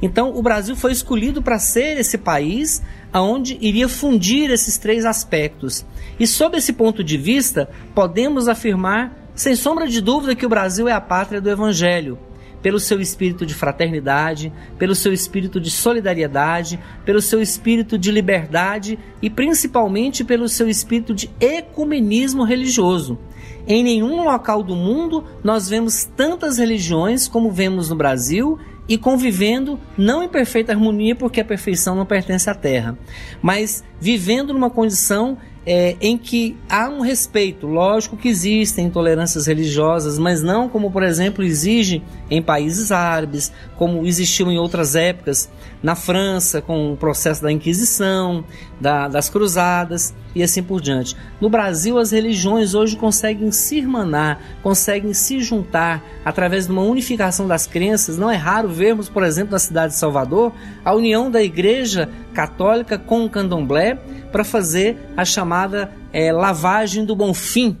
[0.00, 2.82] Então, o Brasil foi escolhido para ser esse país
[3.12, 5.84] aonde iria fundir esses três aspectos.
[6.18, 10.88] E sob esse ponto de vista, podemos afirmar, sem sombra de dúvida, que o Brasil
[10.88, 12.18] é a pátria do evangelho
[12.62, 18.98] pelo seu espírito de fraternidade, pelo seu espírito de solidariedade, pelo seu espírito de liberdade
[19.20, 23.18] e principalmente pelo seu espírito de ecumenismo religioso.
[23.66, 29.78] Em nenhum local do mundo nós vemos tantas religiões como vemos no Brasil e convivendo
[29.96, 32.98] não em perfeita harmonia, porque a perfeição não pertence à terra,
[33.40, 37.66] mas vivendo numa condição é, em que há um respeito.
[37.66, 44.06] Lógico que existem intolerâncias religiosas, mas não como, por exemplo, exige em países árabes, como
[44.06, 45.50] existiu em outras épocas
[45.82, 48.44] na França, com o processo da Inquisição,
[48.80, 51.16] da, das Cruzadas e assim por diante.
[51.40, 57.48] No Brasil, as religiões hoje conseguem se irmanar, conseguem se juntar através de uma unificação
[57.48, 58.16] das crenças.
[58.16, 60.52] Não é raro vermos, por exemplo, na cidade de Salvador,
[60.84, 63.98] a união da Igreja Católica com o Candomblé
[64.32, 67.76] para fazer a chamada é, lavagem do Bonfim,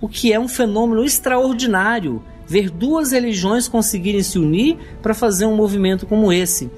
[0.00, 5.54] o que é um fenômeno extraordinário ver duas religiões conseguirem se unir para fazer um
[5.54, 6.68] movimento como esse.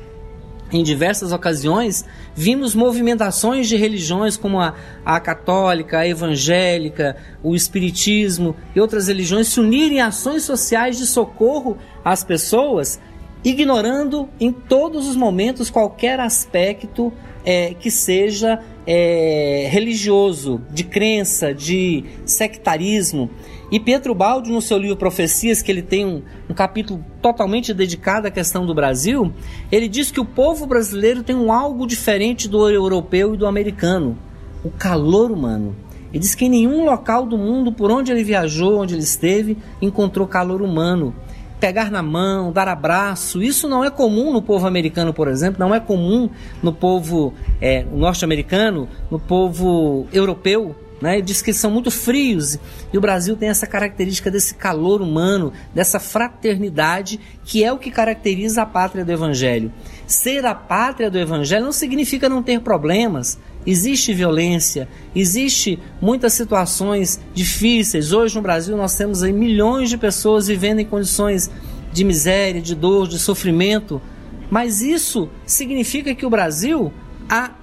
[0.70, 2.04] Em diversas ocasiões,
[2.34, 9.48] vimos movimentações de religiões como a, a católica, a evangélica, o espiritismo e outras religiões
[9.48, 13.00] se unirem em ações sociais de socorro às pessoas,
[13.42, 17.10] ignorando em todos os momentos qualquer aspecto
[17.44, 23.30] é, que seja é, religioso, de crença, de sectarismo.
[23.70, 28.26] E Pedro Baldi, no seu livro Profecias, que ele tem um, um, capítulo totalmente dedicado
[28.26, 29.32] à questão do Brasil,
[29.70, 34.18] ele diz que o povo brasileiro tem um algo diferente do europeu e do americano:
[34.62, 35.74] o calor humano.
[36.10, 39.56] Ele diz que em nenhum local do mundo, por onde ele viajou, onde ele esteve,
[39.80, 41.14] encontrou calor humano
[41.62, 43.40] pegar na mão, dar abraço.
[43.40, 46.28] Isso não é comum no povo americano, por exemplo, não é comum
[46.60, 50.74] no povo é, norte-americano, no povo europeu.
[51.00, 51.20] Né?
[51.20, 52.58] Diz que são muito frios
[52.92, 57.92] e o Brasil tem essa característica desse calor humano, dessa fraternidade que é o que
[57.92, 59.72] caracteriza a pátria do Evangelho.
[60.04, 67.20] Ser a pátria do Evangelho não significa não ter problemas, Existe violência, existe muitas situações
[67.32, 68.12] difíceis.
[68.12, 71.50] Hoje no Brasil nós temos aí milhões de pessoas vivendo em condições
[71.92, 74.02] de miséria, de dor, de sofrimento.
[74.50, 76.92] Mas isso significa que o Brasil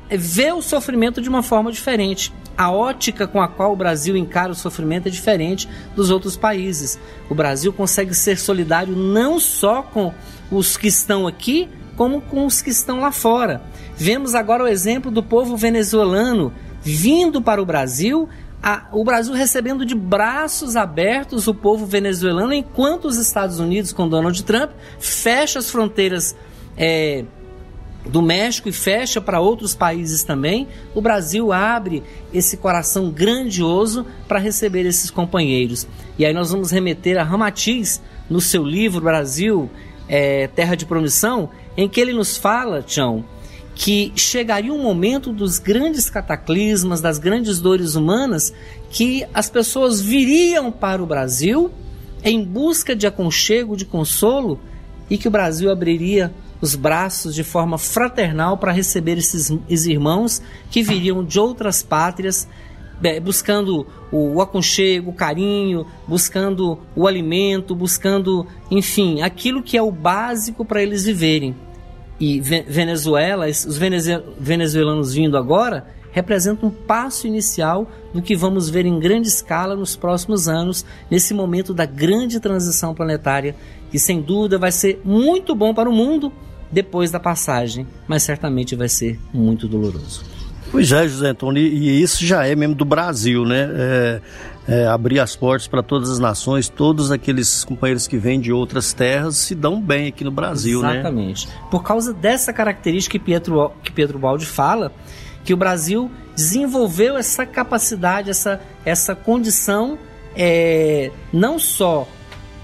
[0.10, 2.34] vê o sofrimento de uma forma diferente.
[2.58, 7.00] A ótica com a qual o Brasil encara o sofrimento é diferente dos outros países.
[7.30, 10.14] O Brasil consegue ser solidário não só com
[10.52, 13.62] os que estão aqui, como com os que estão lá fora.
[13.98, 18.30] Vemos agora o exemplo do povo venezuelano vindo para o Brasil,
[18.64, 24.08] a, o Brasil recebendo de braços abertos o povo venezuelano, enquanto os Estados Unidos, com
[24.08, 26.38] Donald Trump, fecha as fronteiras
[26.78, 27.26] é,
[28.06, 30.70] do México e fecha para outros países também.
[30.96, 32.02] O Brasil abre
[32.34, 35.86] esse coração grandioso para receber esses companheiros.
[36.18, 39.70] E aí nós vamos remeter a Ramatiz no seu livro Brasil,
[40.08, 43.24] é, Terra de Promissão, em que ele nos fala, Tião,
[43.76, 48.54] que chegaria um momento dos grandes cataclismas, das grandes dores humanas,
[48.90, 51.72] que as pessoas viriam para o Brasil
[52.24, 54.60] em busca de aconchego, de consolo,
[55.10, 60.42] e que o Brasil abriria os braços de forma fraternal para receber esses, esses irmãos
[60.70, 62.48] que viriam de outras pátrias,
[63.22, 70.66] buscando o aconchego, o carinho, buscando o alimento, buscando, enfim, aquilo que é o básico
[70.66, 71.56] para eles viverem
[72.20, 73.78] e Venezuela, os
[74.38, 79.96] venezuelanos vindo agora, representa um passo inicial do que vamos ver em grande escala nos
[79.96, 83.56] próximos anos, nesse momento da grande transição planetária,
[83.90, 86.34] que sem dúvida vai ser muito bom para o mundo
[86.72, 90.29] depois da passagem, mas certamente vai ser muito doloroso.
[90.72, 93.70] Pois é, José Antônio, e isso já é mesmo do Brasil, né?
[93.72, 94.22] É,
[94.68, 98.94] é, abrir as portas para todas as nações, todos aqueles companheiros que vêm de outras
[98.94, 101.04] terras se dão bem aqui no Brasil, Exatamente.
[101.04, 101.32] né?
[101.32, 101.70] Exatamente.
[101.72, 104.92] Por causa dessa característica que Pietro, que Pedro Baldi fala,
[105.44, 109.98] que o Brasil desenvolveu essa capacidade, essa, essa condição,
[110.36, 112.08] é, não só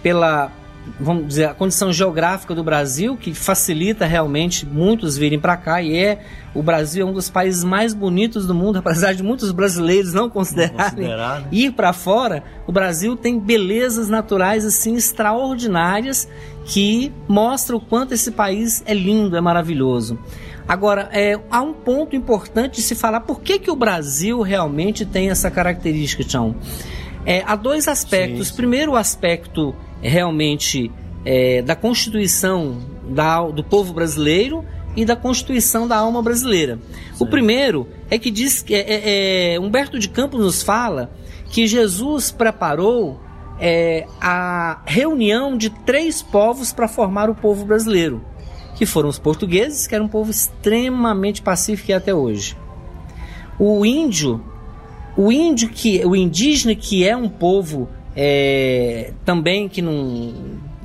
[0.03, 0.51] pela
[0.99, 5.97] vamos dizer, a condição geográfica do Brasil, que facilita realmente muitos virem para cá, e
[5.97, 6.19] é
[6.53, 10.29] o Brasil é um dos países mais bonitos do mundo, apesar de muitos brasileiros não
[10.29, 11.47] considerarem não né?
[11.51, 16.27] ir para fora, o Brasil tem belezas naturais assim extraordinárias
[16.65, 20.17] que mostram o quanto esse país é lindo, é maravilhoso.
[20.67, 25.05] Agora, é, há um ponto importante de se falar por que, que o Brasil realmente
[25.05, 26.55] tem essa característica, Tião.
[27.25, 28.49] É, há dois aspectos.
[28.49, 28.55] Sim.
[28.55, 30.91] Primeiro, o aspecto realmente
[31.25, 32.77] é, da constituição
[33.09, 34.63] da, do povo brasileiro
[34.95, 36.79] e da constituição da alma brasileira.
[37.13, 37.23] Sim.
[37.23, 41.11] O primeiro é que diz que é, é, é, Humberto de Campos nos fala
[41.49, 43.19] que Jesus preparou
[43.59, 48.21] é, a reunião de três povos para formar o povo brasileiro,
[48.75, 52.57] que foram os portugueses, que era um povo extremamente pacífico até hoje.
[53.57, 54.43] O índio,
[55.17, 60.33] o índio que, o indígena que é um povo é, também que não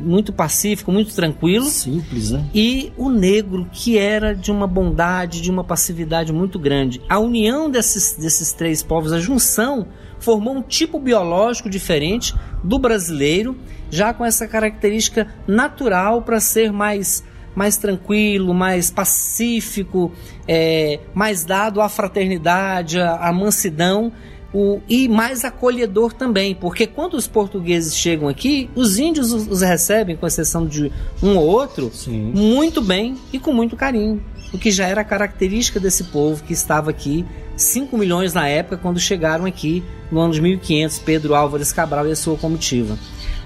[0.00, 1.66] muito pacífico, muito tranquilo.
[1.66, 2.44] Simples, né?
[2.54, 7.00] E o negro, que era de uma bondade, de uma passividade muito grande.
[7.08, 9.86] A união desses, desses três povos, a junção,
[10.18, 13.56] formou um tipo biológico diferente do brasileiro,
[13.90, 17.24] já com essa característica natural para ser mais
[17.54, 20.12] mais tranquilo, mais pacífico,
[20.46, 24.12] é, mais dado à fraternidade, à, à mansidão,
[24.52, 29.62] o, e mais acolhedor também, porque quando os portugueses chegam aqui, os índios os, os
[29.62, 30.90] recebem, com exceção de
[31.22, 32.32] um ou outro, Sim.
[32.34, 34.22] muito bem e com muito carinho,
[34.52, 37.24] o que já era característica desse povo que estava aqui,
[37.56, 42.12] 5 milhões na época, quando chegaram aqui no ano de 1500, Pedro Álvares Cabral e
[42.12, 42.98] a sua comitiva.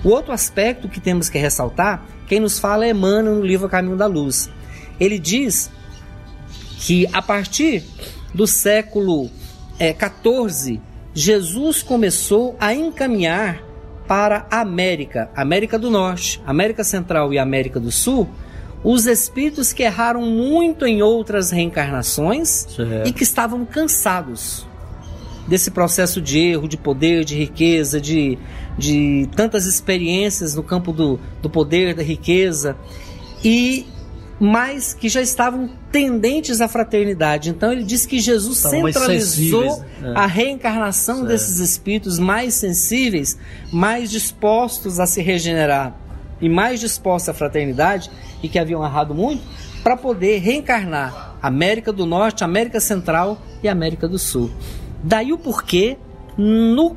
[0.05, 3.97] O outro aspecto que temos que ressaltar, quem nos fala é Emmanuel no livro Caminho
[3.97, 4.51] da Luz.
[5.01, 5.71] Ele diz
[6.79, 7.83] que a partir
[8.35, 9.31] do século
[9.79, 10.81] é, 14
[11.15, 13.63] Jesus começou a encaminhar
[14.07, 18.29] para a América, América do Norte, América Central e América do Sul,
[18.83, 22.67] os espíritos que erraram muito em outras reencarnações
[23.07, 24.67] e que estavam cansados
[25.47, 28.39] desse processo de erro, de poder, de riqueza, de,
[28.79, 32.77] de tantas experiências no campo do, do poder, da riqueza.
[33.45, 33.87] E
[34.41, 37.51] mas que já estavam tendentes à fraternidade.
[37.51, 40.13] Então ele diz que Jesus Estavam centralizou né?
[40.15, 41.29] a reencarnação certo.
[41.29, 43.39] desses espíritos mais sensíveis,
[43.73, 45.97] mais dispostos a se regenerar
[46.41, 48.11] e mais dispostos à fraternidade
[48.43, 49.43] e que haviam errado muito,
[49.83, 54.51] para poder reencarnar América do Norte, América Central e América do Sul.
[55.05, 55.99] Daí o porquê
[56.37, 56.97] no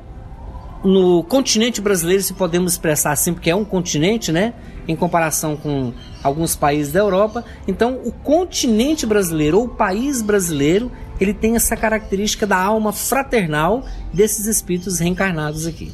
[0.84, 4.54] no continente brasileiro, se podemos expressar assim, porque é um continente, né?
[4.88, 5.92] Em comparação com
[6.24, 7.44] alguns países da Europa.
[7.68, 13.84] Então, o continente brasileiro, ou o país brasileiro, ele tem essa característica da alma fraternal
[14.14, 15.92] desses espíritos reencarnados aqui.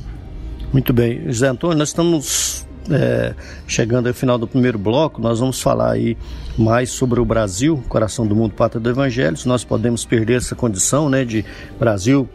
[0.72, 1.24] Muito bem.
[1.28, 3.34] José Antônio, nós estamos é,
[3.68, 6.18] chegando ao final do primeiro bloco, nós vamos falar aí
[6.58, 9.38] mais sobre o Brasil, coração do mundo, pátria do Evangelho.
[9.38, 11.46] Se nós podemos perder essa condição né, de
[11.80, 12.28] Brasil,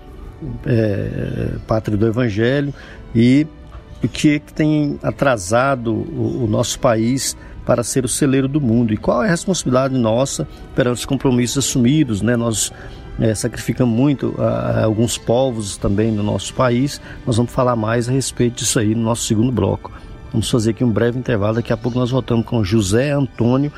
[0.66, 2.72] é, pátria do Evangelho
[3.14, 3.46] e
[4.02, 7.36] o que, que tem atrasado o, o, nosso país
[7.66, 11.66] para ser o celeiro do mundo e qual é a responsabilidade nossa perante os compromissos
[11.66, 12.36] assumidos, né?
[12.36, 12.72] Nós
[13.20, 17.00] é, sacrificamos muito a, a alguns povos também no nosso país.
[17.26, 19.90] Nós vamos falar mais a respeito disso aí no nosso segundo bloco.
[20.30, 21.54] Vamos fazer aqui um breve intervalo.
[21.54, 23.72] Daqui a pouco nós voltamos com José Antônio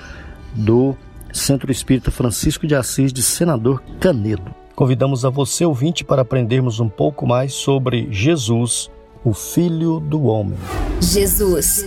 [0.54, 0.96] do
[1.32, 4.54] Centro Espírita Francisco de Assis de Senador Canedo.
[4.74, 8.90] Convidamos a você, ouvinte, para aprendermos um pouco mais sobre Jesus,
[9.22, 10.58] o Filho do Homem.
[11.00, 11.84] Jesus,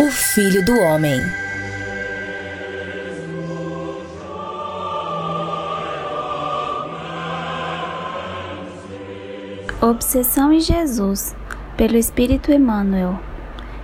[0.00, 1.20] o Filho do Homem.
[9.80, 11.34] Obsessão em Jesus,
[11.76, 13.18] pelo Espírito Emmanuel.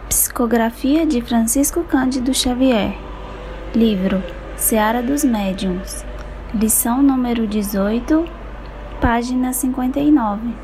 [0.09, 2.95] Psicografia de Francisco Cândido Xavier.
[3.75, 4.23] Livro
[4.57, 6.05] Seara dos Médiuns.
[6.55, 8.25] Lição número 18,
[9.01, 10.55] página 59.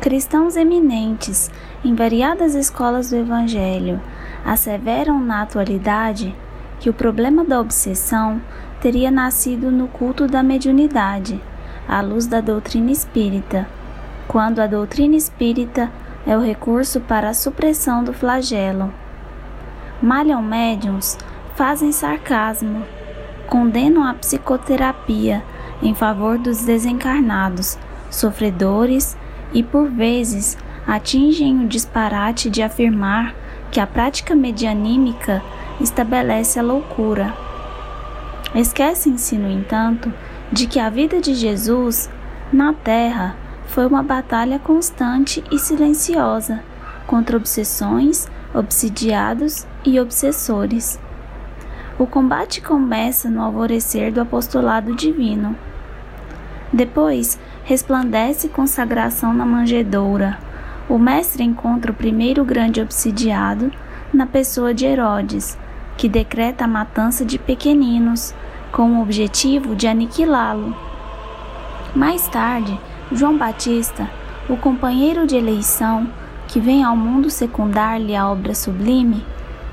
[0.00, 1.50] Cristãos eminentes
[1.84, 4.00] em variadas escolas do Evangelho
[4.44, 6.34] asseveram na atualidade
[6.78, 8.40] que o problema da obsessão
[8.80, 11.40] teria nascido no culto da mediunidade,
[11.88, 13.66] à luz da doutrina espírita,
[14.28, 15.90] quando a doutrina espírita
[16.28, 18.92] é o recurso para a supressão do flagelo.
[20.02, 21.16] Malham médiums,
[21.56, 22.84] fazem sarcasmo,
[23.46, 25.42] condenam a psicoterapia
[25.82, 27.78] em favor dos desencarnados,
[28.10, 29.16] sofredores
[29.54, 33.34] e, por vezes, atingem o disparate de afirmar
[33.70, 35.42] que a prática medianímica
[35.80, 37.34] estabelece a loucura.
[38.54, 40.12] Esquecem-se, no entanto,
[40.52, 42.10] de que a vida de Jesus
[42.52, 46.60] na Terra foi uma batalha constante e silenciosa
[47.06, 50.98] contra obsessões, obsidiados e obsessores.
[51.98, 55.56] O combate começa no alvorecer do apostolado divino.
[56.72, 60.38] Depois, resplandece consagração na manjedoura.
[60.88, 63.70] O mestre encontra o primeiro grande obsidiado
[64.12, 65.58] na pessoa de Herodes,
[65.96, 68.34] que decreta a matança de pequeninos,
[68.72, 70.76] com o objetivo de aniquilá-lo.
[71.94, 72.78] Mais tarde,
[73.10, 74.10] João Batista,
[74.50, 76.06] o companheiro de eleição
[76.46, 79.24] que vem ao mundo secundar-lhe a obra sublime,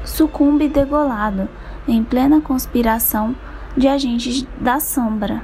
[0.05, 1.49] sucumbe degolado
[1.85, 3.35] em plena conspiração
[3.75, 5.41] de agentes da sombra.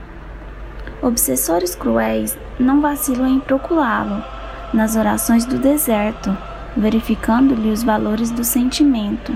[1.01, 4.23] Obsessores cruéis não vacilam em procurá-lo
[4.73, 6.35] nas orações do deserto,
[6.77, 9.35] verificando-lhe os valores do sentimento.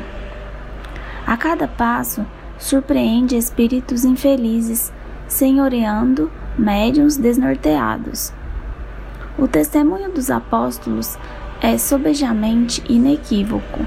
[1.28, 2.26] A cada passo,
[2.58, 4.94] surpreende espíritos infelizes,
[5.28, 8.32] senhoreando médiuns desnorteados.
[9.38, 11.18] O testemunho dos apóstolos
[11.62, 13.86] é sobejamente inequívoco.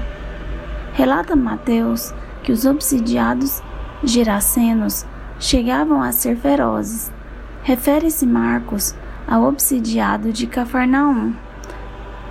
[0.93, 3.61] Relata Mateus que os obsidiados
[4.03, 5.05] geracenos
[5.39, 7.11] chegavam a ser ferozes.
[7.63, 8.95] Refere-se Marcos
[9.27, 11.33] ao obsidiado de Cafarnaum,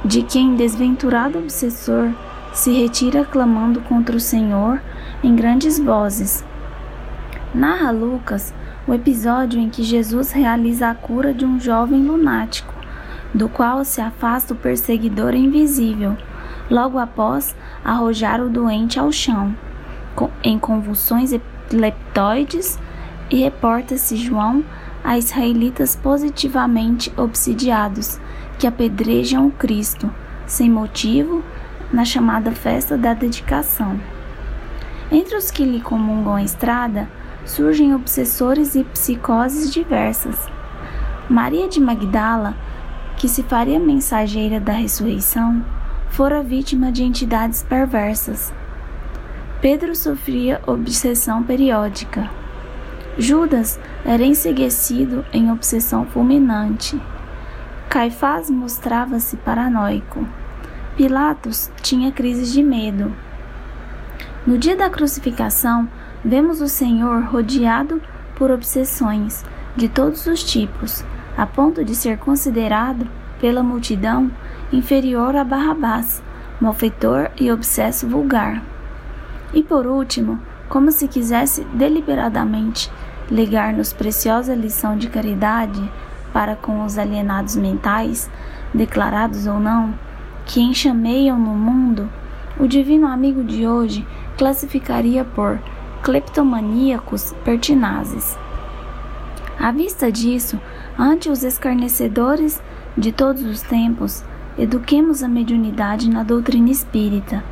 [0.04, 2.10] de quem desventurado obsessor
[2.52, 4.80] se retira clamando contra o Senhor
[5.22, 6.44] em grandes vozes.
[7.54, 8.54] Narra Lucas
[8.86, 12.72] o episódio em que Jesus realiza a cura de um jovem lunático,
[13.34, 16.16] do qual se afasta o perseguidor invisível,
[16.70, 17.54] logo após
[17.84, 19.54] arrojar o doente ao chão,
[20.42, 22.78] em convulsões epileptoides,
[23.30, 24.64] e reporta-se João
[25.04, 28.18] a israelitas positivamente obsidiados
[28.58, 30.10] que apedrejam o Cristo,
[30.46, 31.44] sem motivo,
[31.92, 34.00] na chamada festa da dedicação.
[35.10, 37.08] Entre os que lhe comungam a estrada,
[37.44, 40.36] surgem obsessores e psicoses diversas.
[41.28, 42.54] Maria de Magdala,
[43.18, 45.64] que se faria mensageira da ressurreição,
[46.08, 48.52] fora vítima de entidades perversas.
[49.60, 52.30] Pedro sofria obsessão periódica.
[53.18, 57.00] Judas era enseguecido em obsessão fulminante.
[57.88, 60.24] Caifás mostrava-se paranoico.
[60.96, 63.12] Pilatos tinha crises de medo.
[64.46, 65.88] No dia da crucificação,
[66.24, 68.00] vemos o Senhor rodeado
[68.36, 69.44] por obsessões
[69.76, 71.04] de todos os tipos,
[71.38, 73.06] a ponto de ser considerado
[73.40, 74.28] pela multidão
[74.72, 76.20] inferior a Barrabás,
[76.60, 78.60] malfeitor e obsesso vulgar.
[79.54, 82.90] E por último, como se quisesse deliberadamente
[83.30, 85.80] legar-nos preciosa lição de caridade
[86.32, 88.28] para com os alienados mentais,
[88.74, 89.94] declarados ou não,
[90.44, 92.10] que enxameiam no mundo,
[92.58, 94.04] o divino amigo de hoje
[94.36, 95.60] classificaria por
[96.02, 98.36] cleptomaníacos pertinazes.
[99.58, 100.60] À vista disso,
[100.98, 102.60] ante os escarnecedores
[102.96, 104.24] de todos os tempos,
[104.58, 107.44] eduquemos a mediunidade na doutrina espírita,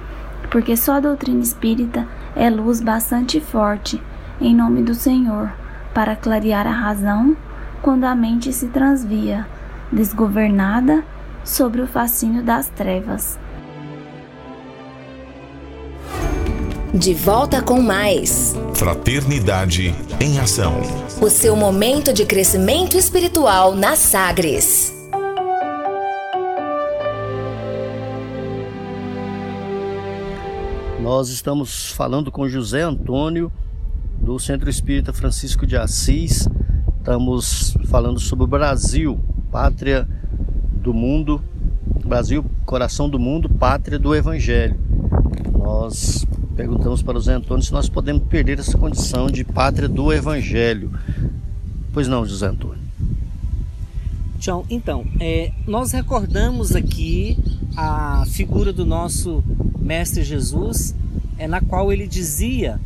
[0.51, 4.03] porque só a doutrina espírita é luz bastante forte,
[4.40, 5.53] em nome do Senhor,
[5.94, 7.36] para clarear a razão
[7.80, 9.47] quando a mente se transvia,
[9.92, 11.05] desgovernada,
[11.44, 13.38] sobre o fascínio das trevas.
[16.99, 18.55] De volta com mais.
[18.74, 20.80] Fraternidade em Ação.
[21.20, 24.94] O seu momento de crescimento espiritual na Sagres.
[31.03, 33.53] Nós estamos falando com José Antônio,
[34.18, 36.49] do Centro Espírita Francisco de Assis.
[36.97, 39.20] Estamos falando sobre o Brasil,
[39.53, 40.09] pátria
[40.72, 41.42] do mundo.
[42.07, 44.80] Brasil, coração do mundo, pátria do Evangelho.
[45.53, 46.26] Nós
[46.57, 50.91] perguntamos para o Zé Antônio se nós podemos perder essa condição de pátria do Evangelho.
[51.93, 52.81] Pois não, José Antônio.
[54.41, 57.39] João, então, é, nós recordamos aqui
[57.77, 59.45] a figura do nosso
[59.79, 60.95] Mestre Jesus,
[61.39, 62.81] é, na qual ele dizia,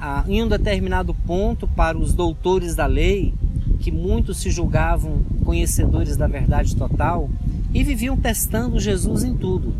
[0.00, 3.34] a, em um determinado ponto, para os doutores da lei,
[3.80, 7.28] que muitos se julgavam conhecedores da verdade total
[7.72, 9.74] e viviam testando Jesus em tudo.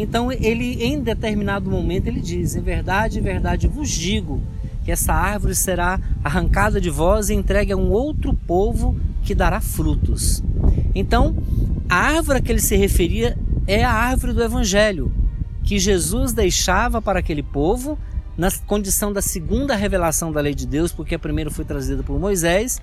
[0.00, 4.40] Então ele, em determinado momento, ele diz: em verdade, em verdade vos digo
[4.82, 9.60] que essa árvore será arrancada de vós e entregue a um outro povo que dará
[9.60, 10.42] frutos.
[10.94, 11.36] Então,
[11.86, 13.36] a árvore a que ele se referia
[13.66, 15.12] é a árvore do Evangelho,
[15.62, 17.98] que Jesus deixava para aquele povo
[18.38, 22.18] na condição da segunda revelação da lei de Deus, porque a primeira foi trazida por
[22.18, 22.80] Moisés,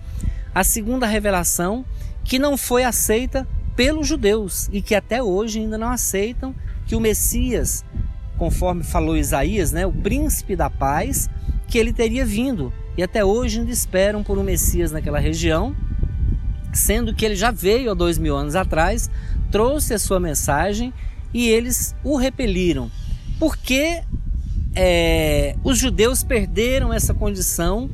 [0.53, 1.84] a segunda revelação
[2.24, 6.53] que não foi aceita pelos judeus e que até hoje ainda não aceitam
[6.88, 7.83] que o Messias,
[8.38, 11.29] conforme falou Isaías, né, o príncipe da paz,
[11.67, 12.71] que ele teria vindo.
[12.97, 15.75] E até hoje ainda esperam por um Messias naquela região,
[16.73, 19.09] sendo que ele já veio há dois mil anos atrás,
[19.51, 20.93] trouxe a sua mensagem
[21.33, 22.89] e eles o repeliram.
[23.38, 24.01] Porque
[24.73, 27.89] é, os judeus perderam essa condição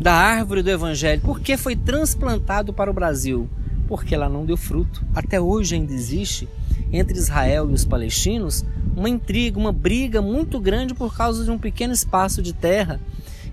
[0.00, 1.20] da árvore do evangelho?
[1.22, 3.48] Porque foi transplantado para o Brasil?
[3.86, 5.04] Porque ela não deu fruto.
[5.14, 6.48] Até hoje ainda existe
[6.92, 8.64] entre Israel e os palestinos
[8.96, 13.00] uma intriga, uma briga muito grande por causa de um pequeno espaço de terra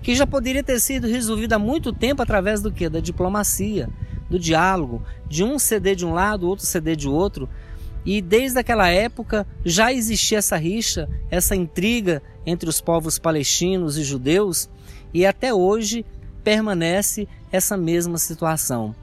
[0.02, 2.88] que já poderia ter sido resolvido há muito tempo através do que?
[2.88, 3.90] Da diplomacia,
[4.30, 7.50] do diálogo, de um ceder de um lado, outro ceder de outro.
[8.06, 14.04] E desde aquela época já existia essa rixa, essa intriga entre os povos palestinos e
[14.04, 14.70] judeus,
[15.12, 16.06] e até hoje
[16.44, 18.94] permanece essa mesma situação.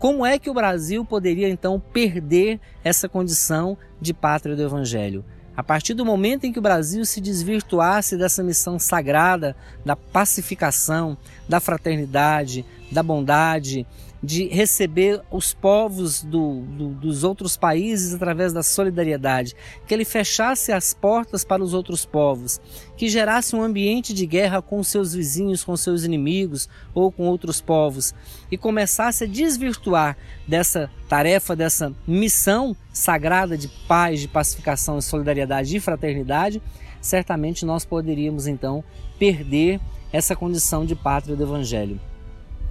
[0.00, 5.22] Como é que o Brasil poderia então perder essa condição de pátria do Evangelho?
[5.54, 11.18] A partir do momento em que o Brasil se desvirtuasse dessa missão sagrada da pacificação,
[11.46, 13.86] da fraternidade, da bondade,
[14.22, 19.54] de receber os povos do, do, dos outros países através da solidariedade,
[19.86, 22.60] que ele fechasse as portas para os outros povos,
[22.96, 27.60] que gerasse um ambiente de guerra com seus vizinhos, com seus inimigos ou com outros
[27.60, 28.14] povos,
[28.50, 30.16] e começasse a desvirtuar
[30.46, 36.60] dessa tarefa, dessa missão sagrada de paz, de pacificação, de solidariedade e fraternidade,
[37.00, 38.84] certamente nós poderíamos então
[39.18, 39.80] perder
[40.12, 42.09] essa condição de pátria do Evangelho.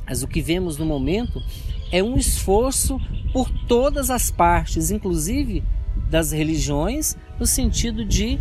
[0.10, 1.40] Mas o que vemos no momento
[1.92, 3.00] é um esforço
[3.32, 5.64] por todas as partes, inclusive
[6.10, 8.40] das religiões, no sentido de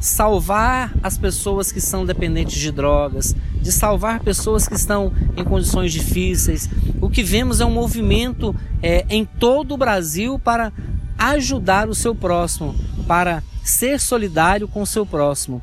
[0.00, 5.92] salvar as pessoas que são dependentes de drogas, de salvar pessoas que estão em condições
[5.92, 6.68] difíceis.
[6.98, 10.72] O que vemos é um movimento é, em todo o Brasil para
[11.18, 12.74] ajudar o seu próximo,
[13.06, 15.60] para ser solidário com o seu próximo.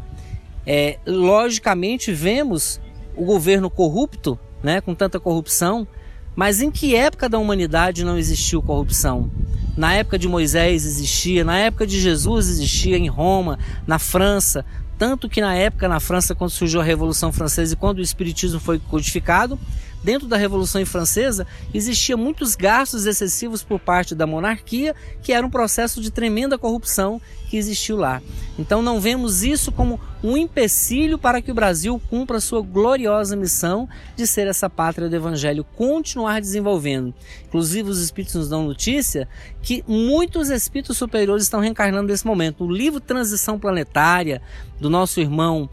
[0.66, 2.80] É, logicamente, vemos
[3.18, 5.88] o governo corrupto né, com tanta corrupção.
[6.36, 9.30] Mas em que época da humanidade não existiu corrupção?
[9.76, 13.58] Na época de Moisés existia, na época de Jesus existia em Roma,
[13.88, 14.66] na França,
[14.98, 18.60] tanto que na época na França quando surgiu a Revolução Francesa e quando o espiritismo
[18.60, 19.58] foi codificado,
[20.04, 25.50] dentro da Revolução Francesa existia muitos gastos excessivos por parte da monarquia, que era um
[25.50, 28.22] processo de tremenda corrupção que existiu lá.
[28.58, 33.88] Então não vemos isso como um empecilho para que o Brasil cumpra sua gloriosa missão
[34.16, 37.14] de ser essa pátria do evangelho, continuar desenvolvendo.
[37.48, 39.28] Inclusive os espíritos nos dão notícia
[39.62, 42.66] que muitos espíritos superiores estão reencarnando nesse momento.
[42.66, 44.42] O livro Transição Planetária
[44.80, 45.70] do nosso irmão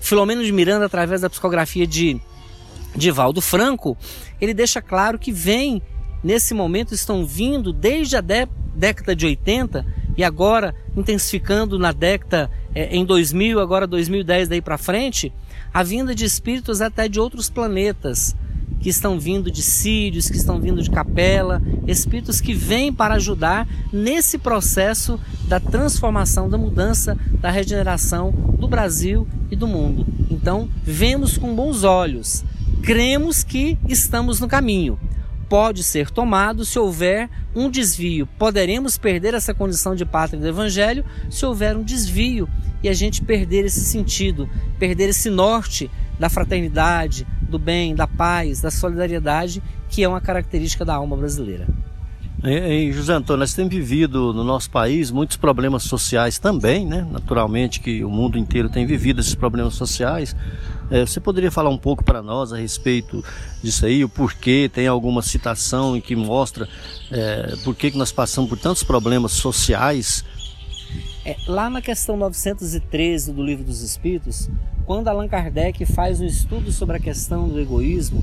[0.00, 2.20] Filomeno de Miranda através da psicografia de
[2.96, 3.96] Divaldo Franco,
[4.40, 5.82] ele deixa claro que vem,
[6.22, 9.86] nesse momento, estão vindo desde a década de 80
[10.16, 15.32] e agora intensificando na década é, em 2000, agora 2010 daí para frente,
[15.72, 18.34] a vinda de espíritos até de outros planetas
[18.80, 23.66] que estão vindo de Sírios, que estão vindo de Capela, espíritos que vêm para ajudar
[23.92, 30.06] nesse processo da transformação, da mudança, da regeneração do Brasil e do mundo.
[30.30, 32.44] Então, vemos com bons olhos
[32.86, 34.96] cremos que estamos no caminho.
[35.48, 38.28] Pode ser tomado se houver um desvio.
[38.38, 42.48] Poderemos perder essa condição de pátria do Evangelho se houver um desvio
[42.84, 48.60] e a gente perder esse sentido, perder esse norte da fraternidade, do bem, da paz,
[48.60, 51.66] da solidariedade, que é uma característica da alma brasileira.
[52.44, 57.06] E, José Antônio, nós temos vivido no nosso país muitos problemas sociais também, né?
[57.10, 60.36] Naturalmente que o mundo inteiro tem vivido esses problemas sociais.
[60.90, 63.24] É, você poderia falar um pouco para nós a respeito
[63.62, 64.70] disso aí, o porquê?
[64.72, 66.68] Tem alguma citação que mostra
[67.10, 70.24] é, por que nós passamos por tantos problemas sociais?
[71.26, 74.48] É, lá na questão 913 do Livro dos Espíritos,
[74.84, 78.22] quando Allan Kardec faz um estudo sobre a questão do egoísmo,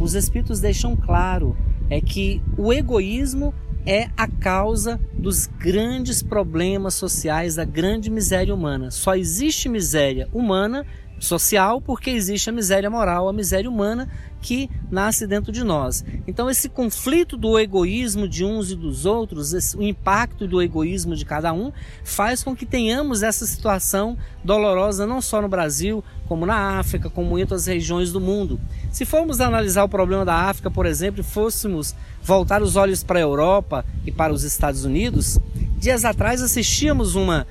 [0.00, 1.54] os Espíritos deixam claro
[1.90, 3.52] é que o egoísmo
[3.84, 8.90] é a causa dos grandes problemas sociais, da grande miséria humana.
[8.90, 10.86] Só existe miséria humana
[11.20, 14.08] social porque existe a miséria moral, a miséria humana
[14.40, 16.04] que nasce dentro de nós.
[16.26, 21.14] Então esse conflito do egoísmo de uns e dos outros, esse, o impacto do egoísmo
[21.14, 21.72] de cada um,
[22.04, 27.38] faz com que tenhamos essa situação dolorosa não só no Brasil, como na África, como
[27.38, 28.60] em outras regiões do mundo.
[28.92, 33.18] Se formos analisar o problema da África, por exemplo, e fôssemos voltar os olhos para
[33.18, 35.38] a Europa e para os Estados Unidos,
[35.78, 37.46] dias atrás assistíamos uma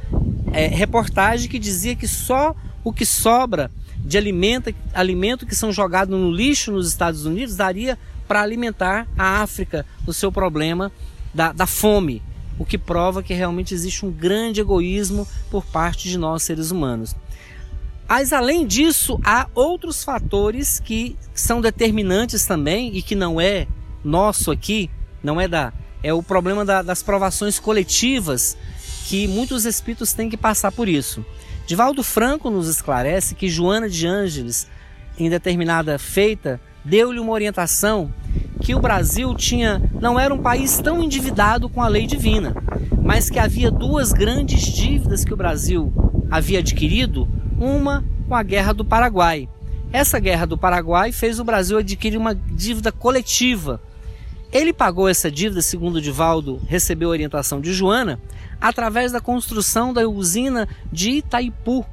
[0.54, 3.70] é, reportagem que dizia que só o que sobra
[4.00, 9.42] de alimento, alimento que são jogados no lixo nos Estados Unidos daria para alimentar a
[9.42, 10.92] África no seu problema
[11.34, 12.22] da, da fome,
[12.60, 17.16] o que prova que realmente existe um grande egoísmo por parte de nós seres humanos.
[18.08, 23.68] Mas além disso, há outros fatores que são determinantes também e que não é
[24.04, 24.90] nosso aqui,
[25.22, 25.74] não é da
[26.04, 28.56] é o problema da, das provações coletivas
[29.08, 31.26] que muitos espíritos têm que passar por isso.
[31.68, 34.70] Divaldo Franco nos esclarece que Joana de Ângeles,
[35.20, 38.10] em determinada feita, deu-lhe uma orientação
[38.62, 42.56] que o Brasil tinha não era um país tão endividado com a lei divina,
[43.04, 45.92] mas que havia duas grandes dívidas que o Brasil
[46.32, 47.28] havia adquirido,
[47.60, 49.50] uma com a Guerra do Paraguai.
[49.92, 53.82] Essa Guerra do Paraguai fez o Brasil adquirir uma dívida coletiva.
[54.52, 58.20] Ele pagou essa dívida, segundo Divaldo recebeu a orientação de Joana,
[58.60, 61.86] através da construção da usina de Itaipu,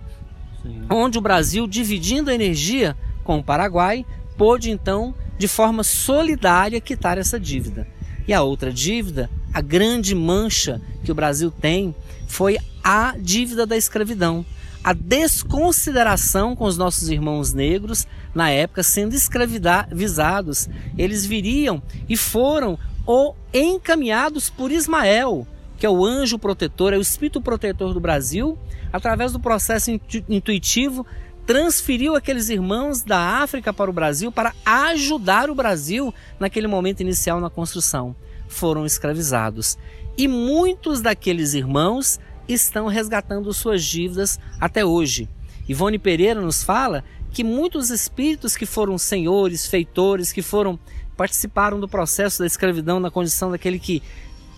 [0.63, 0.83] Sim.
[0.89, 7.19] onde o Brasil, dividindo a energia com o Paraguai, pôde então, de forma solidária, quitar
[7.19, 7.87] essa dívida.
[8.27, 11.95] E a outra dívida, a grande mancha que o Brasil tem,
[12.27, 14.45] foi a dívida da escravidão.
[14.83, 20.69] A desconsideração com os nossos irmãos negros, na época, sendo escravizados,
[20.99, 25.47] eles viriam e foram ou encaminhados por Ismael,
[25.79, 28.59] que é o anjo protetor, é o espírito protetor do Brasil,
[28.93, 29.91] através do processo
[30.29, 31.07] intuitivo,
[31.47, 37.41] transferiu aqueles irmãos da África para o Brasil para ajudar o Brasil naquele momento inicial
[37.41, 38.17] na construção.
[38.49, 39.77] Foram escravizados.
[40.17, 42.19] E muitos daqueles irmãos
[42.49, 45.29] estão resgatando suas dívidas até hoje.
[45.69, 47.05] Ivone Pereira nos fala
[47.35, 50.79] que muitos espíritos que foram senhores, feitores, que foram
[51.17, 54.03] participaram do processo da escravidão na condição daquele que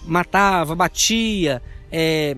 [0.07, 2.37] matava, batia, é,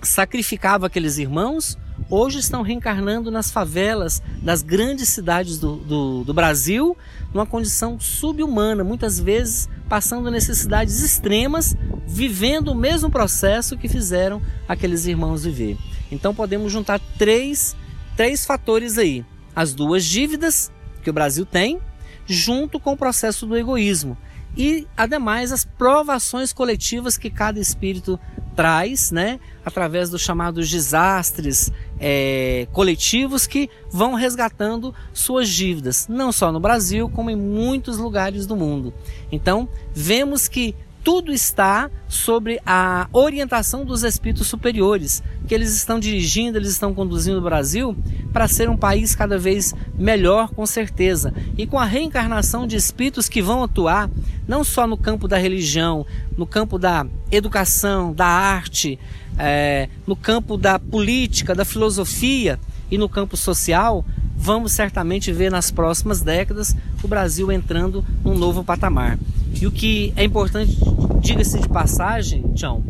[0.00, 1.76] sacrificava aqueles irmãos,
[2.08, 6.96] hoje estão reencarnando nas favelas das grandes cidades do, do, do Brasil,
[7.34, 15.06] numa condição subhumana, muitas vezes passando necessidades extremas, vivendo o mesmo processo que fizeram aqueles
[15.06, 15.76] irmãos viver.
[16.10, 17.76] Então podemos juntar três,
[18.16, 19.24] três fatores aí:
[19.58, 20.70] as duas dívidas
[21.02, 21.80] que o Brasil tem,
[22.24, 24.16] junto com o processo do egoísmo
[24.56, 28.20] e, ademais, as provações coletivas que cada espírito
[28.54, 36.52] traz, né, através dos chamados desastres é, coletivos que vão resgatando suas dívidas, não só
[36.52, 38.94] no Brasil, como em muitos lugares do mundo.
[39.32, 40.72] Então, vemos que
[41.02, 47.38] tudo está sobre a orientação dos espíritos superiores, que eles estão dirigindo, eles estão conduzindo
[47.38, 47.96] o Brasil
[48.32, 51.32] para ser um país cada vez melhor, com certeza.
[51.56, 54.10] E com a reencarnação de espíritos que vão atuar
[54.46, 58.98] não só no campo da religião, no campo da educação, da arte,
[59.38, 62.58] é, no campo da política, da filosofia
[62.90, 64.04] e no campo social,
[64.36, 69.18] vamos certamente ver nas próximas décadas o Brasil entrando num novo patamar.
[69.60, 70.78] E o que é importante,
[71.20, 72.82] diga-se de passagem, Tião,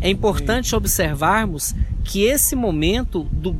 [0.00, 0.76] é importante Sim.
[0.76, 1.74] observarmos
[2.04, 3.56] que esse momento do,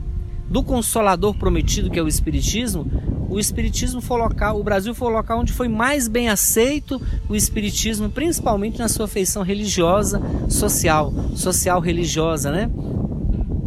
[0.48, 2.86] do consolador prometido, que é o Espiritismo,
[3.28, 7.34] o Espiritismo foi local, o Brasil foi o local onde foi mais bem aceito o
[7.34, 12.70] Espiritismo, principalmente na sua feição religiosa, social, social religiosa, né?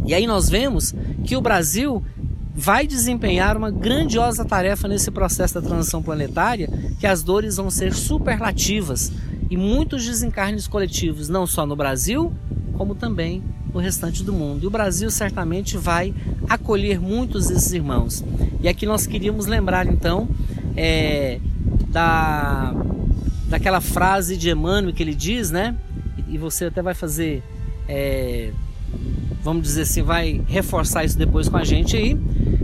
[0.06, 0.94] E aí nós vemos
[1.24, 2.02] que o Brasil
[2.54, 7.94] vai desempenhar uma grandiosa tarefa nesse processo da transição planetária, que as dores vão ser
[7.94, 9.12] superlativas
[9.48, 12.32] e muitos desencarnes coletivos, não só no Brasil,
[12.74, 13.42] como também
[13.72, 14.64] no restante do mundo.
[14.64, 16.14] E o Brasil certamente vai
[16.48, 18.24] acolher muitos desses irmãos.
[18.60, 20.28] E aqui nós queríamos lembrar então
[20.76, 21.40] é,
[21.88, 22.74] da
[23.50, 25.76] daquela frase de Emmanuel que ele diz, né?
[26.28, 27.42] E você até vai fazer,
[27.88, 28.52] é,
[29.42, 32.18] vamos dizer assim, vai reforçar isso depois com a gente aí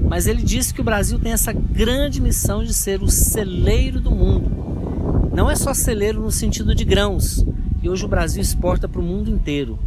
[0.09, 4.11] mas ele disse que o Brasil tem essa grande missão de ser o celeiro do
[4.11, 5.31] mundo.
[5.35, 7.45] Não é só celeiro no sentido de grãos,
[7.83, 9.79] e hoje o Brasil exporta para o mundo inteiro,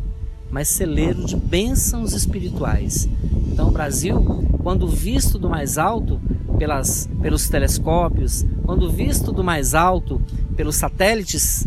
[0.51, 3.07] mas celeiro de bênçãos espirituais.
[3.47, 4.21] Então o Brasil,
[4.61, 6.19] quando visto do mais alto
[6.57, 10.21] pelas, pelos telescópios, quando visto do mais alto
[10.55, 11.65] pelos satélites,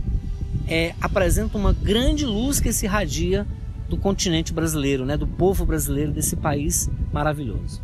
[0.68, 3.46] é, apresenta uma grande luz que se irradia
[3.92, 7.82] do continente brasileiro, né, do povo brasileiro, desse país maravilhoso.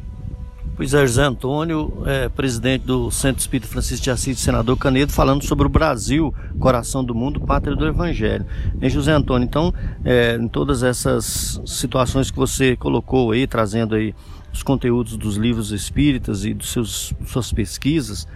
[0.74, 5.44] Pois é, José Antônio, é, presidente do Centro Espírita Francisco de Assis, senador Canedo, falando
[5.44, 8.46] sobre o Brasil, coração do mundo, pátria do Evangelho.
[8.80, 14.14] Hein, José Antônio, então, é, em todas essas situações que você colocou aí, trazendo aí
[14.50, 18.26] os conteúdos dos livros espíritas e dos seus suas pesquisas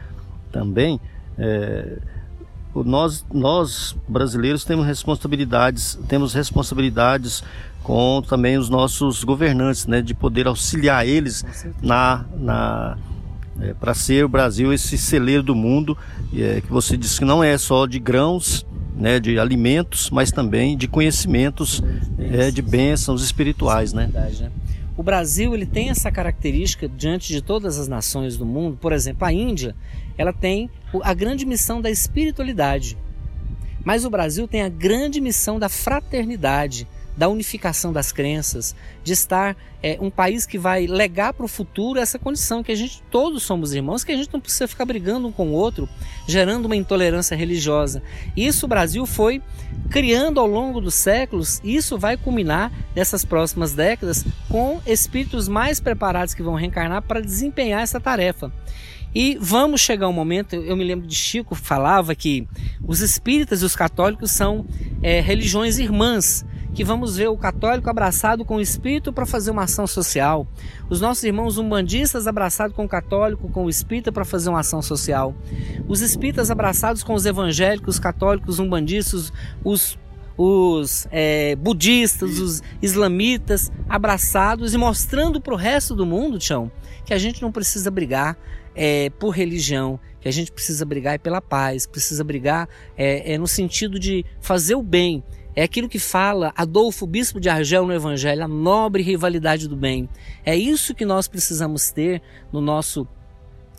[0.51, 1.01] também,
[1.39, 1.99] é,
[2.75, 7.43] nós, nós brasileiros temos responsabilidades, temos responsabilidades
[7.83, 11.45] com também os nossos governantes, né, de poder auxiliar eles
[11.83, 12.97] na, na
[13.61, 15.97] é, para ser o Brasil esse celeiro do mundo,
[16.35, 18.65] é, que você disse que não é só de grãos,
[18.97, 21.83] né, de alimentos, mas também de conhecimentos,
[22.19, 24.11] é, de bênçãos espirituais, né?
[24.13, 24.51] né?
[24.97, 28.77] O Brasil ele tem essa característica diante de todas as nações do mundo.
[28.79, 29.75] Por exemplo, a Índia,
[30.17, 30.71] ela tem
[31.03, 32.99] a grande missão da espiritualidade.
[33.85, 36.87] Mas o Brasil tem a grande missão da fraternidade,
[37.17, 41.99] da unificação das crenças, de estar é, um país que vai legar para o futuro
[41.99, 45.27] essa condição que a gente todos somos irmãos, que a gente não precisa ficar brigando
[45.27, 45.89] um com o outro,
[46.27, 48.03] gerando uma intolerância religiosa.
[48.37, 49.43] Isso o Brasil foi
[49.91, 55.81] criando ao longo dos séculos, e isso vai culminar nessas próximas décadas com espíritos mais
[55.81, 58.51] preparados que vão reencarnar para desempenhar essa tarefa.
[59.15, 62.49] E vamos chegar um momento, eu me lembro de Chico falava que
[62.87, 64.65] os espíritas e os católicos são
[65.03, 69.65] é, religiões irmãs, que vamos ver o católico abraçado com o espírito para fazer uma
[69.65, 70.47] ação social,
[70.89, 74.81] os nossos irmãos umbandistas abraçados com o católico, com o espírita para fazer uma ação
[74.81, 75.35] social,
[75.87, 79.33] os espíritas abraçados com os evangélicos, católicos, umbandistas,
[79.63, 80.01] os
[80.35, 86.73] os é, budistas, os islamitas abraçados e mostrando para o resto do mundo, Tião,
[87.05, 88.37] que a gente não precisa brigar
[88.75, 93.39] é, por religião, que a gente precisa brigar é pela paz, precisa brigar é, é
[93.39, 95.23] no sentido de fazer o bem,
[95.55, 100.09] é aquilo que fala Adolfo Bispo de Argel no Evangelho, a nobre rivalidade do bem.
[100.45, 103.07] É isso que nós precisamos ter no nosso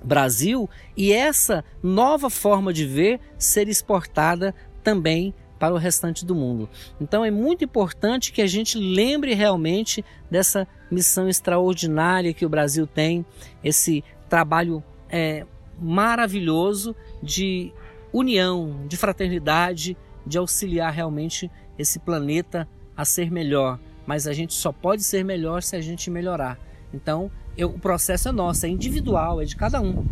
[0.03, 6.69] Brasil e essa nova forma de ver ser exportada também para o restante do mundo.
[6.99, 12.85] Então é muito importante que a gente lembre realmente dessa missão extraordinária que o Brasil
[12.85, 13.25] tem,
[13.63, 15.45] esse trabalho é,
[15.79, 17.71] maravilhoso de
[18.11, 22.67] união, de fraternidade, de auxiliar realmente esse planeta
[22.97, 26.57] a ser melhor, mas a gente só pode ser melhor se a gente melhorar.
[26.91, 30.03] Então, eu, o processo é nosso, é individual, é de cada um.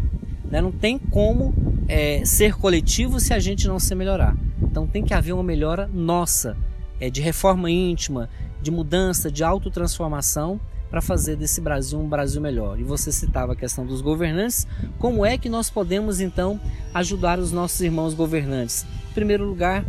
[0.45, 0.61] Né?
[0.61, 1.51] Não tem como
[1.87, 4.37] é, ser coletivo se a gente não se melhorar.
[4.61, 6.55] Então, tem que haver uma melhora nossa,
[6.99, 8.29] é, de reforma íntima,
[8.61, 10.61] de mudança, de autotransformação
[10.91, 12.77] para fazer desse Brasil um Brasil melhor.
[12.77, 14.67] E você citava a questão dos governantes.
[14.99, 16.59] Como é que nós podemos então
[16.93, 18.85] ajudar os nossos irmãos governantes?
[19.09, 19.85] Em primeiro lugar,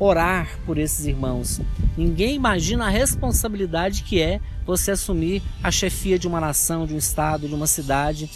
[0.00, 1.60] orar por esses irmãos.
[1.96, 6.98] Ninguém imagina a responsabilidade que é você assumir a chefia de uma nação, de um
[6.98, 8.30] estado, de uma cidade,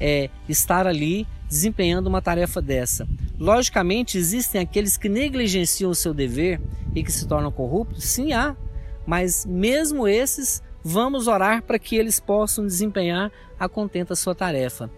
[0.00, 3.06] é, estar ali desempenhando uma tarefa dessa.
[3.38, 6.60] Logicamente, existem aqueles que negligenciam o seu dever
[6.94, 8.04] e que se tornam corruptos?
[8.04, 8.56] Sim, há.
[9.06, 14.90] Mas mesmo esses, vamos orar para que eles possam desempenhar a contenta sua tarefa.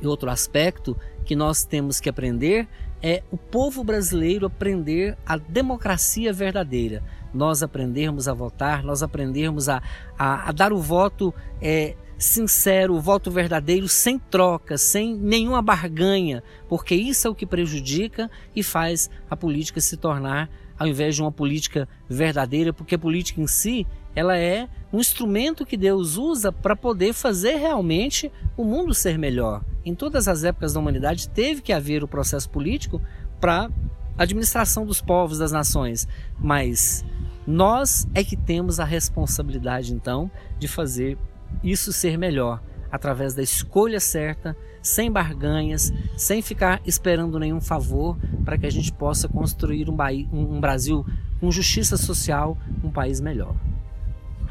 [0.00, 2.68] E outro aspecto que nós temos que aprender
[3.02, 7.02] é o povo brasileiro aprender a democracia verdadeira.
[7.32, 9.82] Nós aprendermos a votar, nós aprendermos a,
[10.18, 16.42] a, a dar o voto é, sincero, o voto verdadeiro, sem troca, sem nenhuma barganha,
[16.68, 21.22] porque isso é o que prejudica e faz a política se tornar, ao invés de
[21.22, 26.50] uma política verdadeira, porque a política em si ela é um instrumento que Deus usa
[26.50, 29.62] para poder fazer realmente o mundo ser melhor.
[29.84, 33.00] Em todas as épocas da humanidade teve que haver o processo político
[33.40, 33.70] para
[34.16, 36.08] administração dos povos, das nações,
[36.38, 37.04] mas
[37.46, 41.16] nós é que temos a responsabilidade então de fazer
[41.62, 42.60] isso ser melhor
[42.90, 48.92] através da escolha certa, sem barganhas, sem ficar esperando nenhum favor, para que a gente
[48.92, 49.96] possa construir um,
[50.32, 51.04] um Brasil
[51.40, 53.54] com justiça social, um país melhor.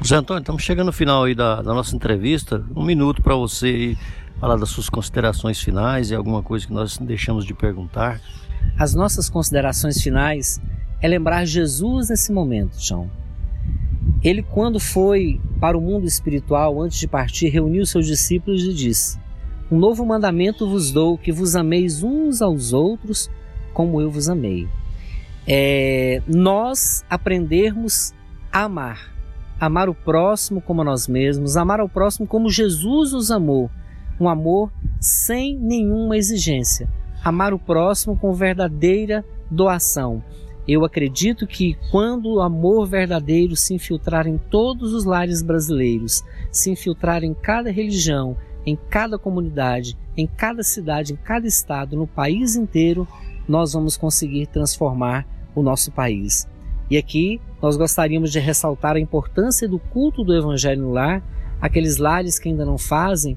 [0.00, 2.64] José Antônio, estamos chegando no final aí da, da nossa entrevista.
[2.74, 3.96] Um minuto para você
[4.38, 8.20] falar das suas considerações finais e alguma coisa que nós deixamos de perguntar.
[8.78, 10.60] As nossas considerações finais
[11.02, 13.10] é lembrar Jesus nesse momento, João.
[14.22, 19.18] Ele, quando foi para o mundo espiritual, antes de partir, reuniu seus discípulos e disse:
[19.68, 23.28] Um novo mandamento vos dou, que vos ameis uns aos outros,
[23.74, 24.68] como eu vos amei.
[25.44, 28.14] É, nós aprendermos
[28.52, 29.17] a amar
[29.60, 33.70] amar o próximo como nós mesmos, amar ao próximo como Jesus nos amou,
[34.20, 36.88] um amor sem nenhuma exigência,
[37.24, 40.22] amar o próximo com verdadeira doação.
[40.66, 46.70] Eu acredito que quando o amor verdadeiro se infiltrar em todos os lares brasileiros, se
[46.70, 48.36] infiltrar em cada religião,
[48.66, 53.08] em cada comunidade, em cada cidade, em cada estado, no país inteiro,
[53.48, 56.46] nós vamos conseguir transformar o nosso país.
[56.90, 61.22] E aqui nós gostaríamos de ressaltar a importância do culto do Evangelho no lar,
[61.60, 63.36] aqueles lares que ainda não fazem,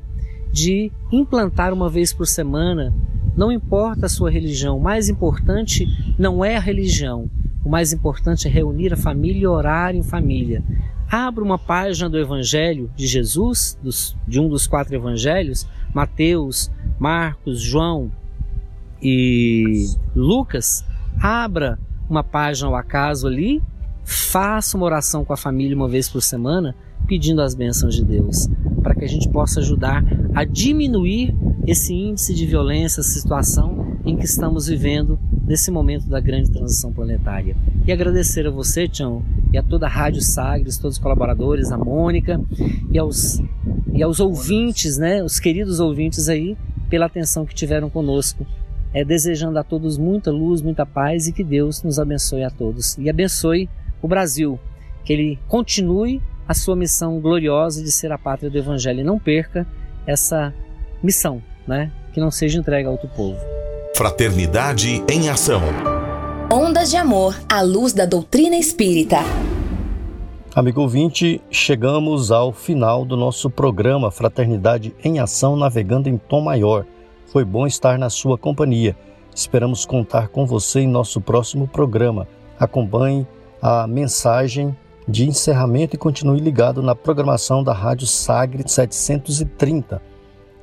[0.52, 2.94] de implantar uma vez por semana,
[3.36, 5.88] não importa a sua religião, o mais importante
[6.20, 7.30] não é a religião,
[7.64, 10.64] o mais importante é reunir a família e orar em família.
[11.10, 17.62] Abra uma página do Evangelho de Jesus, dos, de um dos quatro evangelhos, Mateus, Marcos,
[17.62, 18.12] João
[19.02, 20.86] e Lucas.
[21.22, 21.78] Abra
[22.12, 23.62] uma página ao acaso ali,
[24.04, 26.76] faça uma oração com a família uma vez por semana,
[27.08, 28.48] pedindo as bênçãos de Deus,
[28.84, 30.04] para que a gente possa ajudar
[30.34, 31.36] a diminuir
[31.66, 36.92] esse índice de violência, essa situação em que estamos vivendo nesse momento da grande transição
[36.92, 37.56] planetária.
[37.86, 41.78] E agradecer a você, Tião, e a toda a Rádio Sagres, todos os colaboradores, a
[41.78, 42.42] Mônica
[42.90, 43.42] e aos,
[43.94, 46.58] e aos ouvintes, né, os queridos ouvintes aí,
[46.90, 48.46] pela atenção que tiveram conosco.
[48.94, 52.98] É, desejando a todos muita luz, muita paz e que Deus nos abençoe a todos.
[52.98, 53.70] E abençoe
[54.02, 54.60] o Brasil,
[55.06, 59.18] que ele continue a sua missão gloriosa de ser a pátria do Evangelho e não
[59.18, 59.66] perca
[60.06, 60.54] essa
[61.02, 61.92] missão, né?
[62.14, 63.40] que não seja entregue a outro povo.
[63.96, 65.62] Fraternidade em Ação.
[66.52, 69.18] Ondas de Amor à luz da doutrina espírita.
[70.54, 76.86] Amigo ouvinte, chegamos ao final do nosso programa Fraternidade em Ação navegando em tom maior.
[77.32, 78.94] Foi bom estar na sua companhia.
[79.34, 82.28] Esperamos contar com você em nosso próximo programa.
[82.60, 83.26] Acompanhe
[83.62, 84.76] a mensagem
[85.08, 90.02] de encerramento e continue ligado na programação da Rádio Sagre 730.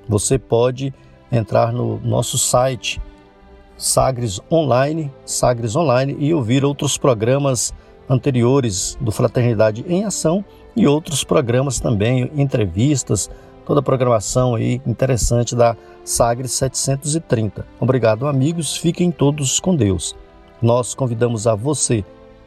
[0.07, 0.93] Você pode
[1.33, 3.01] entrar no nosso site
[3.75, 7.73] Sagres Online, Sagres Online e ouvir outros programas
[8.11, 10.45] anteriores do Fraternidade em Ação
[10.77, 13.31] e outros programas também, entrevistas,
[13.69, 17.67] toda a programação aí interessante da Sagres 730.
[17.79, 18.75] Obrigado, amigos.
[18.75, 20.17] Fiquem todos com Deus.
[20.63, 22.03] Nós convidamos a você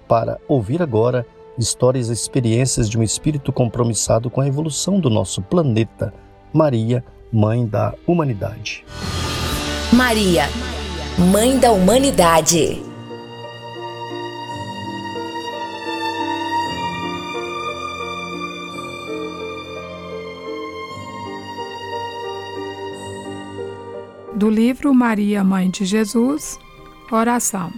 [0.08, 1.24] para ouvir agora
[1.60, 6.12] histórias e experiências de um espírito compromissado com a evolução do nosso planeta.
[6.52, 8.84] Maria, Mãe da Humanidade.
[9.94, 10.50] Maria,
[11.32, 12.91] Mãe da Humanidade.
[24.42, 26.58] Do livro Maria, Mãe de Jesus,
[27.12, 27.72] Oração.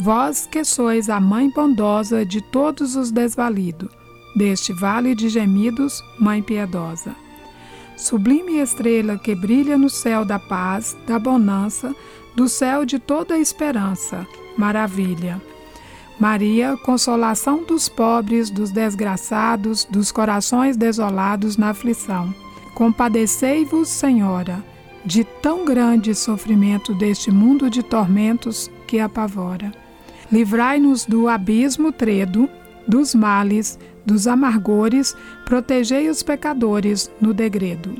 [0.00, 3.88] Vós que sois a mãe bondosa de todos os desvalidos,
[4.34, 7.14] deste vale de gemidos, mãe piedosa.
[7.96, 11.94] Sublime estrela que brilha no céu da paz, da bonança,
[12.34, 14.26] do céu de toda esperança,
[14.58, 15.40] maravilha.
[16.18, 22.34] Maria, consolação dos pobres, dos desgraçados, dos corações desolados na aflição.
[22.74, 24.68] Compadecei-vos, Senhora,
[25.04, 29.72] de tão grande sofrimento deste mundo de tormentos que apavora.
[30.30, 32.48] Livrai-nos do abismo tredo,
[32.86, 37.94] dos males, dos amargores, protegei os pecadores no degredo.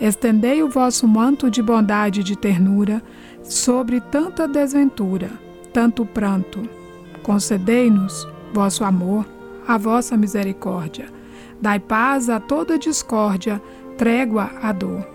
[0.00, 3.02] Estendei o vosso manto de bondade e de ternura
[3.42, 5.30] sobre tanta desventura,
[5.72, 6.62] tanto pranto.
[7.22, 9.26] Concedei-nos vosso amor,
[9.66, 11.06] a vossa misericórdia.
[11.60, 13.60] Dai paz a toda discórdia,
[13.98, 15.09] trégua à dor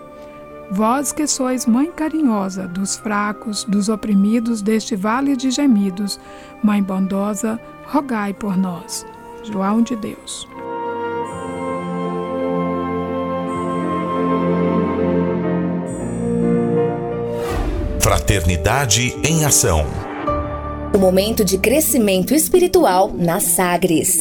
[0.72, 6.20] Vós que sois mãe carinhosa dos fracos, dos oprimidos deste vale de gemidos,
[6.64, 9.06] mãe bondosa, rogai por nós.
[9.44, 10.48] João de Deus.
[18.02, 19.86] Fraternidade em Ação.
[20.94, 24.20] O momento de crescimento espiritual na Sagres.